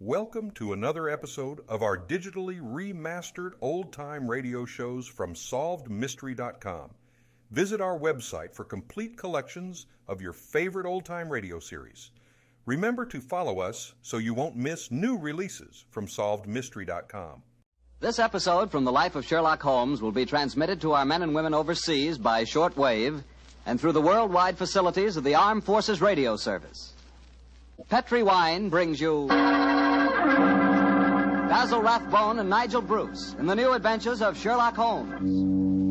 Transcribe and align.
Welcome 0.00 0.52
to 0.52 0.74
another 0.74 1.08
episode 1.08 1.58
of 1.68 1.82
our 1.82 1.98
digitally 1.98 2.60
remastered 2.60 3.54
old 3.60 3.92
time 3.92 4.30
radio 4.30 4.64
shows 4.64 5.08
from 5.08 5.34
SolvedMystery.com. 5.34 6.90
Visit 7.50 7.80
our 7.80 7.98
website 7.98 8.54
for 8.54 8.62
complete 8.62 9.18
collections 9.18 9.86
of 10.06 10.22
your 10.22 10.32
favorite 10.32 10.86
old 10.86 11.04
time 11.04 11.28
radio 11.28 11.58
series. 11.58 12.12
Remember 12.64 13.04
to 13.06 13.20
follow 13.20 13.58
us 13.58 13.92
so 14.02 14.18
you 14.18 14.34
won't 14.34 14.54
miss 14.54 14.92
new 14.92 15.18
releases 15.18 15.84
from 15.90 16.06
SolvedMystery.com. 16.06 17.42
This 17.98 18.20
episode 18.20 18.70
from 18.70 18.84
the 18.84 18.92
life 18.92 19.16
of 19.16 19.26
Sherlock 19.26 19.60
Holmes 19.60 20.00
will 20.00 20.12
be 20.12 20.26
transmitted 20.26 20.80
to 20.82 20.92
our 20.92 21.04
men 21.04 21.24
and 21.24 21.34
women 21.34 21.54
overseas 21.54 22.18
by 22.18 22.44
shortwave 22.44 23.24
and 23.66 23.80
through 23.80 23.90
the 23.90 24.00
worldwide 24.00 24.58
facilities 24.58 25.16
of 25.16 25.24
the 25.24 25.34
Armed 25.34 25.64
Forces 25.64 26.00
Radio 26.00 26.36
Service. 26.36 26.92
Petri 27.88 28.22
Wine 28.22 28.68
brings 28.68 29.00
you 29.00 29.26
Basil 31.48 31.82
Rathbone 31.82 32.38
and 32.38 32.48
Nigel 32.48 32.80
Bruce 32.80 33.34
in 33.38 33.46
the 33.46 33.54
new 33.54 33.72
adventures 33.72 34.22
of 34.22 34.38
Sherlock 34.38 34.76
Holmes. 34.76 35.88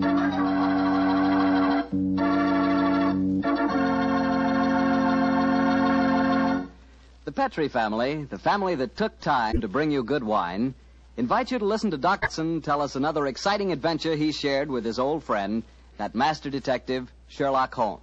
The 7.26 7.32
Petri 7.32 7.68
family, 7.68 8.24
the 8.24 8.40
family 8.40 8.76
that 8.76 8.96
took 8.96 9.20
time 9.20 9.62
to 9.62 9.68
bring 9.68 9.92
you 9.92 10.04
good 10.04 10.24
wine, 10.24 10.74
invite 11.18 11.52
you 11.52 11.60
to 11.60 11.66
listen 11.66 11.92
to 11.92 11.98
Docson 11.98 12.64
tell 12.64 12.82
us 12.82 12.96
another 12.96 13.28
exciting 13.28 13.72
adventure 13.72 14.16
he 14.16 14.32
shared 14.32 14.70
with 14.70 14.86
his 14.86 15.00
old 15.00 15.24
friend, 15.24 15.64
that 15.98 16.16
master 16.16 16.50
detective, 16.50 17.12
Sherlock 17.28 17.74
Holmes. 17.74 18.02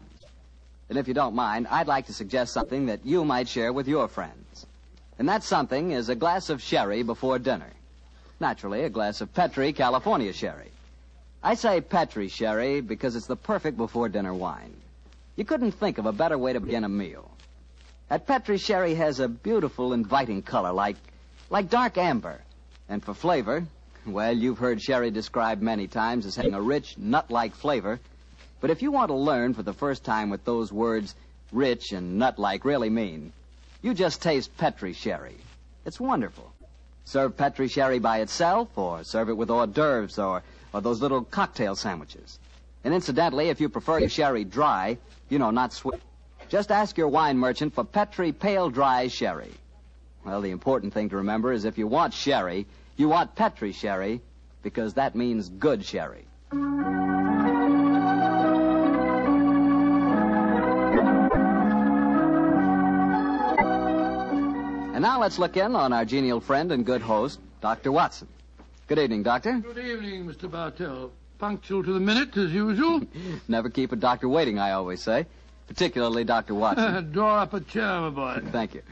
And 0.91 0.98
if 0.98 1.09
you 1.09 1.15
don't 1.15 1.35
mind, 1.35 1.66
I'd 1.71 1.87
like 1.87 2.07
to 2.07 2.12
suggest 2.12 2.52
something 2.52 2.87
that 2.87 3.07
you 3.07 3.24
might 3.24 3.48
share 3.48 3.73
with 3.73 3.88
your 3.88 4.09
friends. 4.09 4.66
And 5.18 5.28
that 5.28 5.45
something 5.45 5.92
is 5.92 6.09
a 6.09 6.14
glass 6.14 6.50
of 6.50 6.62
sherry 6.62 7.02
before 7.02 7.38
dinner. 7.38 7.70
Naturally, 8.41 8.82
a 8.82 8.91
glass 8.91 9.20
of 9.20 9.32
Petri 9.32 9.73
California 9.73 10.32
sherry. 10.32 10.71
I 11.43 11.54
say 11.54 11.80
Petri 11.80 12.29
sherry 12.29 12.80
because 12.80 13.15
it's 13.15 13.26
the 13.26 13.37
perfect 13.37 13.76
before 13.76 14.09
dinner 14.09 14.34
wine. 14.34 14.74
You 15.37 15.45
couldn't 15.45 15.73
think 15.73 15.98
of 15.98 16.06
a 16.06 16.12
better 16.12 16.38
way 16.38 16.52
to 16.52 16.60
begin 16.60 16.84
a 16.84 16.88
meal. 16.88 17.30
That 18.09 18.26
Petri 18.26 18.59
sherry 18.59 18.95
has 18.95 19.21
a 19.21 19.29
beautiful, 19.29 19.93
inviting 19.93 20.43
color, 20.43 20.73
like, 20.73 20.96
like 21.51 21.71
dark 21.71 21.96
amber. 21.96 22.40
And 22.88 23.02
for 23.02 23.15
flavor, 23.15 23.65
well, 24.06 24.37
you've 24.37 24.59
heard 24.59 24.82
sherry 24.82 25.10
described 25.10 25.62
many 25.62 25.87
times 25.87 26.26
as 26.26 26.37
having 26.37 26.54
a 26.54 26.60
rich, 26.60 26.99
nut-like 26.99 27.54
flavor. 27.54 28.01
But 28.60 28.71
if 28.71 28.82
you 28.82 28.90
want 28.90 29.09
to 29.09 29.15
learn 29.15 29.54
for 29.54 29.62
the 29.62 29.73
first 29.73 30.04
time 30.04 30.30
what 30.30 30.45
those 30.45 30.73
words 30.73 31.15
rich 31.52 31.93
and 31.93 32.18
nut-like 32.18 32.65
really 32.65 32.90
mean, 32.90 33.32
you 33.85 33.93
just 33.93 34.23
taste 34.23 34.57
Petri 34.57 34.95
sherry. 34.95 35.37
It's 35.85 36.01
wonderful. 36.01 36.51
Serve 37.04 37.37
Petri 37.37 37.68
sherry 37.68 37.99
by 37.99 38.21
itself, 38.21 38.79
or 38.79 39.04
serve 39.04 39.29
it 39.29 39.37
with 39.37 39.51
hors 39.51 39.66
d'oeuvres 39.66 40.18
or, 40.18 40.43
or 40.73 40.80
those 40.80 41.02
little 41.02 41.23
cocktail 41.23 41.77
sandwiches. 41.77 42.38
And 42.82 42.95
incidentally, 42.95 43.51
if 43.51 43.60
you 43.60 43.68
prefer 43.68 43.99
your 43.99 44.09
sherry 44.09 44.43
dry, 44.43 44.96
you 45.29 45.38
know, 45.38 45.51
not 45.51 45.74
sweet, 45.74 46.01
just 46.49 46.73
ask 46.73 46.96
your 46.96 47.09
wine 47.09 47.37
merchant 47.37 47.74
for 47.74 47.85
Petri 47.85 48.32
Pale 48.32 48.71
Dry 48.71 49.09
Sherry. 49.09 49.52
Well, 50.24 50.40
the 50.40 50.51
important 50.51 50.95
thing 50.95 51.10
to 51.10 51.18
remember 51.18 51.52
is 51.52 51.66
if 51.66 51.77
you 51.77 51.87
want 51.87 52.15
sherry, 52.15 52.66
you 52.96 53.10
want 53.10 53.35
Petri 53.35 53.73
sherry, 53.73 54.23
because 54.62 54.95
that 54.95 55.15
means 55.15 55.51
good 55.51 55.85
sherry. 55.85 56.24
Now 65.05 65.21
let's 65.21 65.38
look 65.38 65.59
in 65.59 65.77
on 65.77 65.93
our 65.93 66.06
genial 66.06 66.41
friend 66.41 66.72
and 66.72 66.87
good 66.87 67.03
host, 67.03 67.38
Dr. 67.60 67.93
Watson. 67.93 68.27
Good 68.87 68.99
evening, 68.99 69.22
Doctor. 69.22 69.59
Good 69.59 69.77
evening, 69.77 70.25
Mr. 70.25 70.50
Bartell. 70.50 71.12
Punctual 71.37 71.84
to 71.84 71.93
the 71.93 72.00
minute, 72.00 72.34
as 72.38 72.50
usual. 72.50 73.03
Never 73.49 73.69
keep 73.69 73.93
a 73.93 73.97
doctor 73.97 74.31
waiting, 74.31 74.59
I 74.59 74.71
always 74.71 75.03
say. 75.03 75.27
Particularly 75.67 76.25
Dr. 76.25 76.55
Watson. 76.55 77.12
Draw 77.12 77.43
up 77.43 77.53
a 77.53 77.61
chair, 77.61 78.01
my 78.01 78.09
boy. 78.09 78.41
Thank 78.51 78.77
you. 78.77 78.83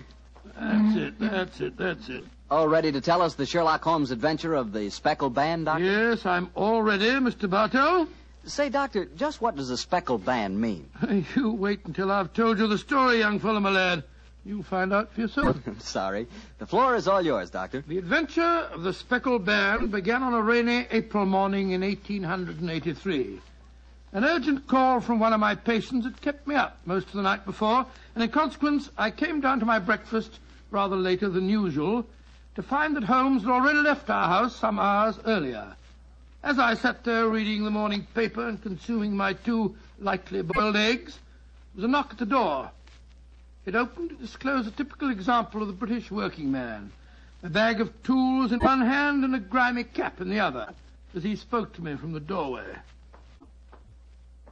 That's 0.55 0.97
it, 0.97 1.19
that's 1.19 1.61
it, 1.63 1.77
that's 1.79 2.09
it. 2.11 2.25
All 2.51 2.69
ready 2.69 2.93
to 2.93 3.01
tell 3.01 3.23
us 3.23 3.33
the 3.33 3.47
Sherlock 3.47 3.83
Holmes 3.83 4.11
adventure 4.11 4.55
of 4.55 4.71
the 4.75 4.91
speckled 4.91 5.33
band, 5.33 5.65
Doctor? 5.65 5.83
Yes, 5.83 6.27
I'm 6.27 6.51
all 6.55 6.83
ready, 6.83 7.07
Mr. 7.07 7.49
Bartell. 7.49 8.07
Say, 8.45 8.69
Doctor, 8.69 9.07
just 9.17 9.41
what 9.41 9.57
does 9.57 9.71
a 9.71 9.79
speckled 9.79 10.27
band 10.27 10.61
mean? 10.61 10.91
You 11.35 11.53
wait 11.53 11.87
until 11.87 12.11
I've 12.11 12.35
told 12.35 12.59
you 12.59 12.67
the 12.67 12.77
story, 12.77 13.21
young 13.21 13.39
fellow, 13.39 13.61
my 13.61 13.71
lad. 13.71 14.05
You'll 14.45 14.65
find 14.65 14.93
out 14.93 15.13
for 15.13 15.21
yourself. 15.21 15.57
I'm 15.67 15.79
Sorry. 15.81 16.27
The 16.59 16.67
floor 16.67 16.97
is 16.97 17.07
all 17.07 17.23
yours, 17.23 17.51
Doctor. 17.51 17.85
the 17.87 17.99
adventure 17.99 18.43
of 18.73 18.83
the 18.83 18.93
speckled 18.93 19.45
band 19.45 19.93
began 19.93 20.23
on 20.23 20.35
a 20.35 20.43
rainy 20.43 20.87
April 20.91 21.27
morning 21.27 21.71
in 21.71 21.83
1883. 21.83 23.41
An 24.13 24.25
urgent 24.25 24.67
call 24.67 25.01
from 25.01 25.21
one 25.21 25.33
of 25.33 25.41
my 25.41 25.55
patients 25.55 26.05
had 26.05 26.21
kept 26.21 26.47
me 26.47 26.55
up 26.57 26.79
most 26.85 27.07
of 27.07 27.13
the 27.13 27.23
night 27.23 27.45
before, 27.47 27.87
and 28.15 28.23
in 28.25 28.31
consequence, 28.31 28.91
I 28.99 29.11
came 29.11 29.41
down 29.41 29.61
to 29.61 29.67
my 29.67 29.79
breakfast 29.79 30.41
rather 30.71 30.97
later 30.97 31.29
than 31.29 31.49
usual 31.49 32.05
to 32.57 32.63
find 32.63 32.97
that 32.97 33.05
Holmes 33.05 33.43
had 33.43 33.51
already 33.51 33.79
left 33.79 34.11
our 34.11 34.29
house 34.29 34.57
some 34.57 34.79
hours 34.79 35.19
earlier. 35.25 35.75
As 36.43 36.59
I 36.59 36.75
sat 36.75 37.05
there 37.05 37.29
reading 37.29 37.65
the 37.65 37.71
morning 37.71 38.07
paper 38.13 38.49
and 38.49 38.61
consuming 38.61 39.17
my 39.17 39.33
two 39.35 39.77
lightly 40.01 40.43
boiled 40.43 40.77
eggs, 40.77 41.15
there 41.75 41.77
was 41.77 41.85
a 41.85 41.89
knock 41.89 42.11
at 42.11 42.19
the 42.19 42.27
door. 42.27 42.71
It 43.65 43.75
opened 43.75 44.11
to 44.11 44.17
disclose 44.17 44.67
a 44.67 44.71
typical 44.73 45.11
example 45.11 45.63
of 45.63 45.69
the 45.69 45.73
British 45.75 46.11
working 46.11 46.51
man. 46.51 46.91
A 47.45 47.49
bag 47.49 47.81
of 47.81 47.91
tools 48.03 48.53
in 48.53 48.61
one 48.61 48.81
hand 48.81 49.25
and 49.25 49.35
a 49.35 49.39
grimy 49.39 49.85
cap 49.85 50.21
in 50.21 50.31
the 50.31 50.41
other, 50.41 50.69
as 51.15 51.23
he 51.23 51.37
spoke 51.37 51.73
to 51.75 51.83
me 51.83 51.97
from 51.97 52.13
the 52.13 52.21
doorway. 52.21 52.65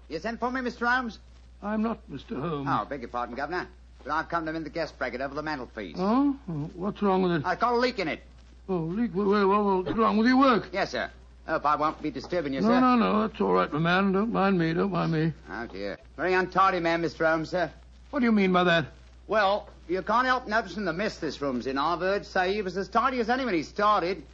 You 0.09 0.19
sent 0.19 0.41
for 0.41 0.51
me, 0.51 0.61
Mr. 0.61 0.87
Holmes? 0.89 1.19
I'm 1.63 1.83
not 1.83 1.99
Mr. 2.11 2.41
Holmes. 2.41 2.69
Oh, 2.71 2.85
beg 2.89 3.01
your 3.01 3.09
pardon, 3.09 3.35
Governor. 3.37 3.67
But 4.03 4.13
I've 4.13 4.29
come 4.29 4.47
to 4.47 4.53
mend 4.53 4.65
the 4.67 4.71
gas 4.71 4.91
bracket 4.93 5.21
over 5.21 5.35
the 5.35 5.43
mantelpiece. 5.43 5.97
Oh? 5.99 6.33
What's 6.75 7.03
wrong 7.03 7.23
with 7.23 7.33
it? 7.33 7.43
I've 7.45 7.61
got 7.61 7.75
a 7.75 7.77
leak 7.77 7.99
in 7.99 8.09
it. 8.09 8.21
Oh, 8.69 8.79
leak. 8.79 9.11
Well, 9.15 9.27
well, 9.29 9.49
well, 9.49 9.83
what's 9.83 9.97
wrong 9.99 10.17
with 10.17 10.27
your 10.27 10.39
work? 10.39 10.69
Yes, 10.73 10.91
sir. 10.93 11.11
Hope 11.47 11.67
I 11.67 11.77
won't 11.77 12.01
be 12.01 12.11
disturbing 12.11 12.55
you, 12.55 12.61
No, 12.61 12.69
sir. 12.69 12.81
no, 12.81 12.97
no. 12.97 13.27
That's 13.27 13.41
all 13.41 13.53
right, 13.53 13.73
my 13.73 13.79
man. 13.79 14.13
Don't 14.13 14.33
mind 14.33 14.59
me. 14.59 14.73
Don't 14.73 14.93
mind 14.93 15.13
me. 15.13 15.33
Oh, 15.51 15.67
dear. 15.67 15.99
Very 16.17 16.35
untidy 16.35 16.81
man, 16.81 17.03
Mr. 17.03 17.27
Holmes, 17.29 17.51
sir. 17.51 17.71
What 18.11 18.21
do 18.21 18.25
you 18.25 18.33
mean 18.33 18.53
by 18.53 18.65
that? 18.65 18.87
Well, 19.31 19.69
you 19.87 20.03
can't 20.03 20.27
help 20.27 20.49
noticing 20.49 20.85
the 20.85 20.93
mess 20.93 21.19
this 21.19 21.41
room's 21.41 21.69
in. 21.69 21.79
I've 21.79 22.01
heard 22.01 22.27
say 22.27 22.53
he 22.53 22.63
was 22.63 22.77
as 22.77 22.89
tidy 22.89 23.21
as 23.21 23.31
any 23.31 23.45
when 23.45 23.55
he 23.55 23.63
started. 23.63 24.25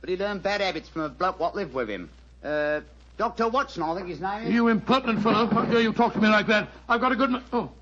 But 0.00 0.08
he 0.08 0.16
learned 0.16 0.44
bad 0.44 0.60
habits 0.60 0.88
from 0.88 1.02
a 1.02 1.08
bloke 1.08 1.40
what 1.40 1.56
lived 1.56 1.74
with 1.74 1.90
him. 1.90 2.08
Uh, 2.44 2.82
Dr. 3.18 3.48
Watson, 3.48 3.82
I 3.82 3.96
think 3.96 4.06
his 4.06 4.20
name 4.20 4.44
is. 4.44 4.54
You 4.54 4.68
impertinent 4.68 5.20
fellow. 5.24 5.48
How 5.48 5.64
dare 5.64 5.80
you 5.80 5.92
talk 5.92 6.12
to 6.12 6.20
me 6.20 6.28
like 6.28 6.46
that? 6.46 6.68
I've 6.88 7.00
got 7.00 7.10
a 7.10 7.16
good... 7.16 7.42
Oh, 7.52 7.72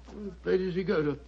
where 0.42 0.56
does 0.56 0.74
he 0.74 0.84
go 0.84 1.02
to? 1.02 1.18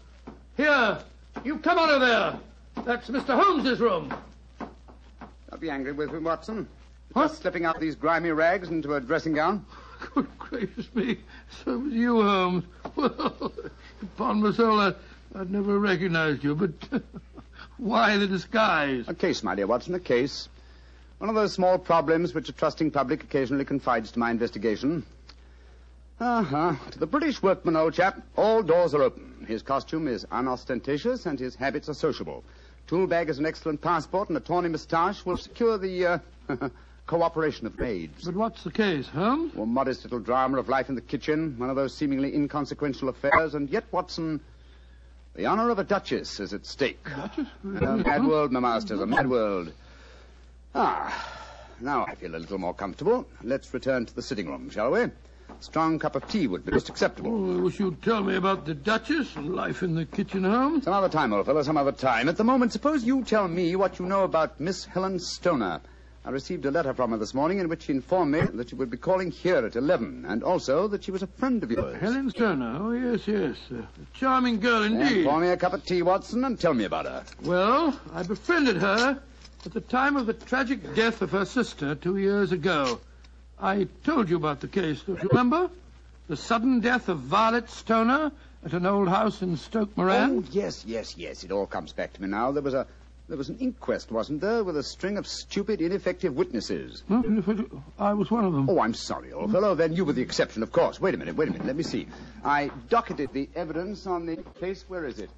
Here! 0.57 0.99
You 1.45 1.59
come 1.59 1.79
out 1.79 1.91
of 1.91 2.01
there! 2.01 2.85
That's 2.87 3.11
Mr. 3.11 3.39
Holmes's 3.39 3.79
room. 3.79 4.15
Don't 4.59 5.61
be 5.61 5.69
angry 5.69 5.93
with 5.93 6.13
me, 6.13 6.19
Watson. 6.21 6.67
What? 7.13 7.29
Just 7.29 7.43
slipping 7.43 7.67
out 7.67 7.79
these 7.79 7.95
grimy 7.95 8.31
rags 8.31 8.71
into 8.71 8.95
a 8.95 9.03
dressing 9.03 9.35
gown. 9.35 9.67
Good 10.15 10.29
gracious 10.39 10.89
me. 10.95 11.19
So 11.63 11.77
was 11.77 11.93
you, 11.93 12.23
Holmes. 12.23 12.65
Well, 12.97 13.53
upon 14.01 14.41
my 14.41 14.53
soul, 14.53 14.81
I, 14.81 14.95
I'd 15.35 15.51
never 15.51 15.79
recognized 15.79 16.45
you, 16.45 16.55
but 16.55 16.71
why 17.77 18.17
the 18.17 18.27
disguise? 18.27 19.05
A 19.09 19.15
case, 19.15 19.43
my 19.43 19.55
dear 19.55 19.67
Watson, 19.67 19.95
a 19.95 20.01
case. 20.01 20.49
One 21.19 21.31
of 21.31 21.35
those 21.35 21.53
small 21.53 21.79
problems 21.79 22.35
which 22.35 22.49
a 22.49 22.53
trusting 22.53 22.91
public 22.91 23.25
occasionally 23.25 23.65
confides 23.65 24.13
to 24.13 24.19
my 24.19 24.31
investigation. 24.31 25.05
Uh-huh. 26.21 26.75
To 26.91 26.99
the 26.99 27.07
British 27.07 27.43
workman, 27.43 27.77
old 27.77 27.95
chap, 27.95 28.21
all 28.37 28.63
doors 28.63 28.95
are 28.95 29.03
open. 29.03 29.45
His 29.47 29.63
costume 29.63 30.09
is 30.09 30.27
unostentatious 30.31 31.27
and 31.27 31.39
his 31.39 31.55
habits 31.55 31.89
are 31.89 31.95
sociable. 31.95 32.45
Tool 32.87 33.07
bag 33.07 33.29
is 33.29 33.39
an 33.39 33.47
excellent 33.47 33.81
passport 33.81 34.29
and 34.29 34.39
a 34.39 34.41
tawny 34.41 34.69
moustache 34.69 35.25
will 35.27 35.37
secure 35.37 35.77
the, 35.77 36.07
uh, 36.07 36.19
cooperation 37.07 37.67
of 37.67 37.79
maids. 37.79 38.25
But 38.25 38.35
what's 38.35 38.65
the 38.65 38.71
case, 38.71 39.09
Holmes? 39.09 39.53
Or 39.57 39.67
modest 39.67 40.05
little 40.05 40.19
drama 40.19 40.59
of 40.59 40.69
life 40.69 40.89
in 40.89 40.95
the 40.95 41.01
kitchen, 41.01 41.55
one 41.59 41.71
of 41.71 41.77
those 41.77 41.95
seemingly 41.95 42.35
inconsequential 42.35 43.09
affairs, 43.09 43.55
and 43.55 43.69
yet, 43.71 43.85
Watson, 43.93 44.41
the 45.37 45.47
honor 45.47 45.71
of 45.71 45.79
a 45.79 45.85
duchess 45.85 46.41
is 46.41 46.53
at 46.55 46.67
stake. 46.67 47.05
Duchess? 47.05 47.47
A 47.63 47.97
mad 47.99 48.27
world, 48.27 48.53
my 48.53 48.61
masters, 48.61 49.01
a 49.01 49.07
mad 49.07 49.29
world. 49.29 49.73
Ah, 50.75 51.29
now 51.81 52.07
I 52.07 52.15
feel 52.15 52.35
a 52.35 52.39
little 52.39 52.59
more 52.59 52.75
comfortable. 52.75 53.27
Let's 53.43 53.73
return 53.73 54.07
to 54.07 54.15
the 54.15 54.23
sitting 54.23 54.49
room, 54.49 54.71
shall 54.71 54.91
we? 54.91 55.01
A 55.03 55.13
strong 55.61 55.99
cup 55.99 56.17
of 56.17 56.29
tea 56.29 56.47
would 56.47 56.65
be 56.65 56.73
most 56.73 56.89
acceptable. 56.89 57.31
Oh, 57.33 57.59
I 57.59 57.61
wish 57.61 57.79
you'd 57.79 58.03
tell 58.03 58.23
me 58.23 58.37
about 58.37 58.65
the 58.65 58.75
Duchess 58.75 59.37
and 59.37 59.55
life 59.55 59.83
in 59.83 59.95
the 59.95 60.05
kitchen, 60.07 60.45
Holmes. 60.45 60.85
Some 60.85 60.95
other 60.95 61.09
time, 61.09 61.33
old 61.33 61.47
fellow, 61.47 61.63
some 61.63 61.77
other 61.77 61.93
time. 61.93 62.29
At 62.29 62.37
the 62.37 62.45
moment, 62.45 62.73
suppose 62.73 63.05
you 63.05 63.23
tell 63.23 63.47
me 63.47 63.77
what 63.77 63.99
you 63.99 64.07
know 64.07 64.25
about 64.25 64.59
Miss 64.59 64.87
Helen 64.87 65.19
Stoner, 65.19 65.81
I 66.27 66.31
received 66.31 66.65
a 66.65 66.73
letter 66.73 66.93
from 66.93 67.13
her 67.13 67.19
this 67.19 67.35
morning 67.35 67.61
in 67.61 67.69
which 67.69 67.85
she 67.85 67.93
informed 67.93 68.33
me 68.33 68.41
that 68.41 68.69
she 68.71 68.75
would 68.75 68.91
be 68.91 68.97
calling 68.97 69.31
here 69.31 69.65
at 69.65 69.77
11, 69.77 70.25
and 70.27 70.43
also 70.43 70.89
that 70.89 71.05
she 71.05 71.13
was 71.13 71.23
a 71.23 71.29
friend 71.29 71.63
of 71.63 71.71
yours. 71.71 71.97
Helen 72.01 72.31
Stoner. 72.31 72.79
Oh, 72.81 72.91
yes, 72.91 73.29
yes. 73.29 73.57
A 73.71 73.87
charming 74.13 74.59
girl 74.59 74.83
And 74.83 75.01
indeed. 75.01 75.25
pour 75.25 75.39
me 75.39 75.49
a 75.51 75.57
cup 75.57 75.73
of 75.73 75.85
tea, 75.85 76.03
Watson, 76.03 76.45
and 76.45 76.59
tell 76.59 76.75
me 76.75 76.83
about 76.83 77.05
her. 77.07 77.23
Well, 77.45 77.99
I 78.13 78.25
befriended 78.25 78.77
her 78.79 79.21
at 79.65 79.73
the 79.73 79.81
time 79.81 80.17
of 80.17 80.27
the 80.27 80.33
tragic 80.35 80.97
death 80.97 81.23
of 81.23 81.31
her 81.31 81.45
sister 81.45 81.95
two 81.95 82.17
years 82.17 82.51
ago. 82.51 82.99
I 83.61 83.87
told 84.03 84.29
you 84.29 84.37
about 84.37 84.59
the 84.61 84.69
case, 84.69 85.03
don't 85.03 85.23
you 85.23 85.29
remember? 85.29 85.71
The 86.27 86.37
sudden 86.37 86.81
death 86.81 87.09
of 87.09 87.21
Violet 87.21 87.71
Stoner 87.71 88.33
at 88.65 88.73
an 88.73 88.85
old 88.85 89.09
house 89.09 89.43
in 89.43 89.57
Stoke 89.57 89.97
Moran. 89.97 90.39
Oh, 90.39 90.45
yes, 90.51 90.85
yes, 90.85 91.17
yes. 91.17 91.45
It 91.45 91.53
all 91.53 91.67
comes 91.67 91.93
back 91.93 92.15
to 92.15 92.21
me 92.23 92.27
now. 92.27 92.51
There 92.51 92.65
was 92.65 92.75
a 92.75 92.89
there 93.29 93.37
was 93.37 93.49
an 93.49 93.59
inquest, 93.59 94.13
wasn't 94.13 94.41
there, 94.41 94.63
with 94.63 94.77
a 94.77 94.83
string 94.83 95.19
of 95.19 95.27
stupid, 95.27 95.81
ineffective 95.81 96.35
witnesses. 96.35 97.03
I 97.99 98.13
was 98.15 98.31
one 98.31 98.45
of 98.45 98.53
them. 98.53 98.71
Oh, 98.71 98.81
I'm 98.81 98.95
sorry, 98.95 99.33
old 99.33 99.51
fellow. 99.51 99.75
Then 99.75 99.93
you 99.95 100.05
were 100.05 100.13
the 100.13 100.23
exception, 100.23 100.63
of 100.63 100.71
course. 100.71 101.01
Wait 101.01 101.15
a 101.15 101.17
minute, 101.17 101.35
wait 101.35 101.49
a 101.49 101.53
minute. 101.53 101.67
Let 101.67 101.77
me 101.77 101.83
see. 101.83 102.07
I 102.45 102.71
docketed 102.89 103.33
the 103.33 103.49
evidence 103.57 104.07
on 104.07 104.27
the 104.27 104.37
case. 104.61 104.85
Where 104.87 105.05
is 105.07 105.19
it? 105.19 105.31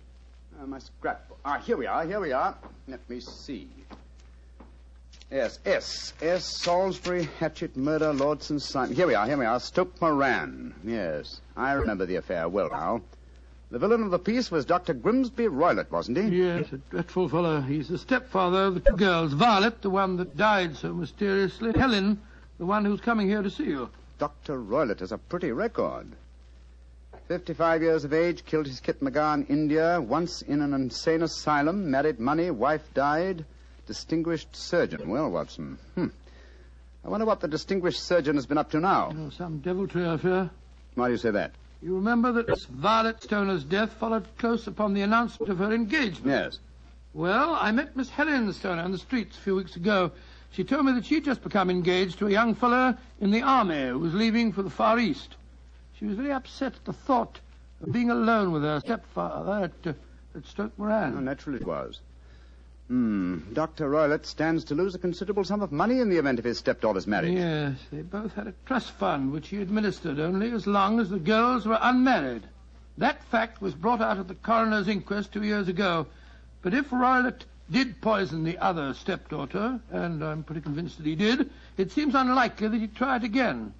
Uh, 0.61 0.67
my 0.67 0.81
scrapbook. 0.81 1.39
Ah, 1.45 1.59
here 1.59 1.77
we 1.77 1.87
are, 1.87 2.05
here 2.05 2.21
we 2.21 2.33
are. 2.33 2.55
Let 2.89 3.09
me 3.09 3.21
see. 3.21 3.69
Yes, 5.31 5.59
S. 5.65 6.15
S. 6.23 6.45
Salisbury, 6.63 7.29
Hatchet, 7.39 7.77
Murder, 7.77 8.13
Lordson, 8.13 8.61
Simon. 8.61 8.97
Here 8.97 9.07
we 9.07 9.15
are, 9.15 9.27
here 9.27 9.37
we 9.37 9.45
are. 9.45 9.61
Stoke 9.61 10.01
Moran. 10.01 10.75
Yes, 10.85 11.41
I 11.57 11.73
remember 11.73 12.07
the 12.07 12.17
affair 12.17 12.49
well 12.49 12.71
now. 12.71 13.03
The 13.71 13.79
villain 13.79 14.03
of 14.03 14.11
the 14.11 14.19
piece 14.19 14.51
was 14.51 14.65
Dr. 14.65 14.95
Grimsby 14.95 15.45
Roylott, 15.45 15.91
wasn't 15.91 16.17
he? 16.17 16.45
Yes, 16.45 16.73
a 16.73 16.79
dreadful 16.79 17.29
fellow. 17.29 17.61
He's 17.61 17.89
the 17.89 17.99
stepfather 17.99 18.65
of 18.65 18.75
the 18.75 18.81
two 18.81 18.97
girls. 18.97 19.35
Violet, 19.35 19.83
the 19.83 19.91
one 19.91 20.17
that 20.17 20.39
died 20.39 20.75
so 20.75 20.95
mysteriously. 20.95 21.73
Helen, 21.79 22.19
the 22.59 22.65
one 22.65 22.87
who's 22.87 23.03
coming 23.03 23.29
here 23.29 23.43
to 23.43 23.51
see 23.51 23.65
you. 23.65 23.91
Dr. 24.19 24.59
Roylott 24.59 25.01
has 25.01 25.13
a 25.13 25.19
pretty 25.19 25.53
record. 25.53 26.07
55 27.29 27.83
years 27.83 28.05
of 28.05 28.15
age, 28.15 28.43
killed 28.47 28.67
his 28.67 28.81
Kit 28.81 28.97
in 29.03 29.47
India, 29.51 30.01
once 30.01 30.41
in 30.41 30.63
an 30.63 30.73
insane 30.73 31.23
asylum, 31.23 31.91
married 31.91 32.19
money, 32.19 32.51
wife 32.51 32.89
died, 32.95 33.45
distinguished 33.87 34.57
surgeon. 34.57 35.11
Well, 35.11 35.31
Watson, 35.31 35.79
hmm. 35.95 36.07
I 37.05 37.09
wonder 37.11 37.27
what 37.27 37.41
the 37.41 37.49
distinguished 37.49 38.03
surgeon 38.03 38.37
has 38.37 38.47
been 38.47 38.57
up 38.57 38.71
to 38.71 38.81
now. 38.81 39.13
Oh, 39.15 39.29
some 39.29 39.59
deviltry, 39.59 40.07
I 40.09 40.17
fear. 40.17 40.51
Why 40.95 41.09
do 41.09 41.13
you 41.13 41.19
say 41.19 41.33
that? 41.33 41.53
You 41.81 41.95
remember 41.95 42.33
that 42.33 42.49
Miss 42.49 42.65
Violet 42.65 43.23
Stoner's 43.23 43.63
death 43.65 43.93
followed 43.93 44.27
close 44.37 44.67
upon 44.67 44.95
the 44.95 45.03
announcement 45.03 45.51
of 45.51 45.59
her 45.59 45.73
engagement. 45.73 46.27
Yes. 46.27 46.59
Well, 47.15 47.57
I 47.61 47.71
met 47.71 47.97
Miss 47.97 48.11
Helen 48.11 48.53
Stoner 48.53 48.83
on 48.83 48.93
the 48.93 48.99
streets 48.99 49.37
a 49.39 49.41
few 49.41 49.55
weeks 49.57 49.77
ago. 49.77 50.11
She 50.51 50.65
told 50.65 50.87
me 50.87 50.93
that 50.93 51.05
she'd 51.05 51.25
just 51.25 51.43
become 51.43 51.71
engaged 51.71 52.19
to 52.19 52.27
a 52.27 52.31
young 52.31 52.55
fellow 52.55 52.97
in 53.21 53.31
the 53.31 53.43
army 53.43 53.89
who 53.89 53.99
was 53.99 54.15
leaving 54.15 54.53
for 54.53 54.63
the 54.63 54.71
Far 54.71 54.99
East. 54.99 55.37
She 55.99 56.07
was 56.07 56.17
very 56.17 56.33
upset 56.33 56.75
at 56.75 56.85
the 56.85 56.93
thought 56.93 57.39
of 57.81 57.93
being 57.93 58.11
alone 58.11 58.51
with 58.53 58.63
her 58.63 58.81
stepfather 58.81 59.65
at, 59.65 59.87
uh, 59.87 59.93
at 60.37 60.47
Stoke 60.47 60.73
Oh, 60.79 60.83
Moran. 60.83 61.25
naturally 61.25 61.61
it 61.61 61.67
was. 61.67 62.01
Hmm. 62.89 63.41
Dr. 63.53 63.91
Roylott 63.91 64.25
stands 64.25 64.65
to 64.65 64.75
lose 64.75 64.95
a 64.95 64.99
considerable 64.99 65.45
sum 65.45 65.61
of 65.61 65.73
money 65.73 66.01
in 66.01 66.09
the 66.09 66.17
event 66.17 66.39
of 66.39 66.45
his 66.47 66.59
stepdaughter's 66.59 67.07
marriage. 67.07 67.35
Yes, 67.35 67.77
they 67.93 68.01
both 68.01 68.35
had 68.35 68.47
a 68.47 68.55
trust 68.65 68.93
fund 68.93 69.31
which 69.31 69.49
he 69.49 69.61
administered 69.61 70.19
only 70.19 70.51
as 70.53 70.67
long 70.67 70.99
as 70.99 71.11
the 71.11 71.19
girls 71.19 71.67
were 71.67 71.79
unmarried. 71.81 72.45
That 72.97 73.23
fact 73.25 73.61
was 73.61 73.75
brought 73.75 74.01
out 74.01 74.19
at 74.19 74.27
the 74.27 74.35
coroner's 74.35 74.89
inquest 74.89 75.33
two 75.33 75.43
years 75.43 75.69
ago. 75.69 76.07
But 76.63 76.73
if 76.73 76.91
Roylott 76.91 77.43
did 77.71 78.01
poison 78.01 78.45
the 78.45 78.57
other 78.59 78.95
stepdaughter, 78.95 79.79
and 79.91 80.25
I'm 80.25 80.43
pretty 80.43 80.63
convinced 80.63 80.97
that 80.97 81.07
he 81.07 81.15
did, 81.15 81.51
it 81.77 81.93
seems 81.93 82.15
unlikely 82.15 82.69
that 82.69 82.81
he'd 82.81 82.97
try 82.97 83.17
it 83.17 83.25
again. 83.25 83.75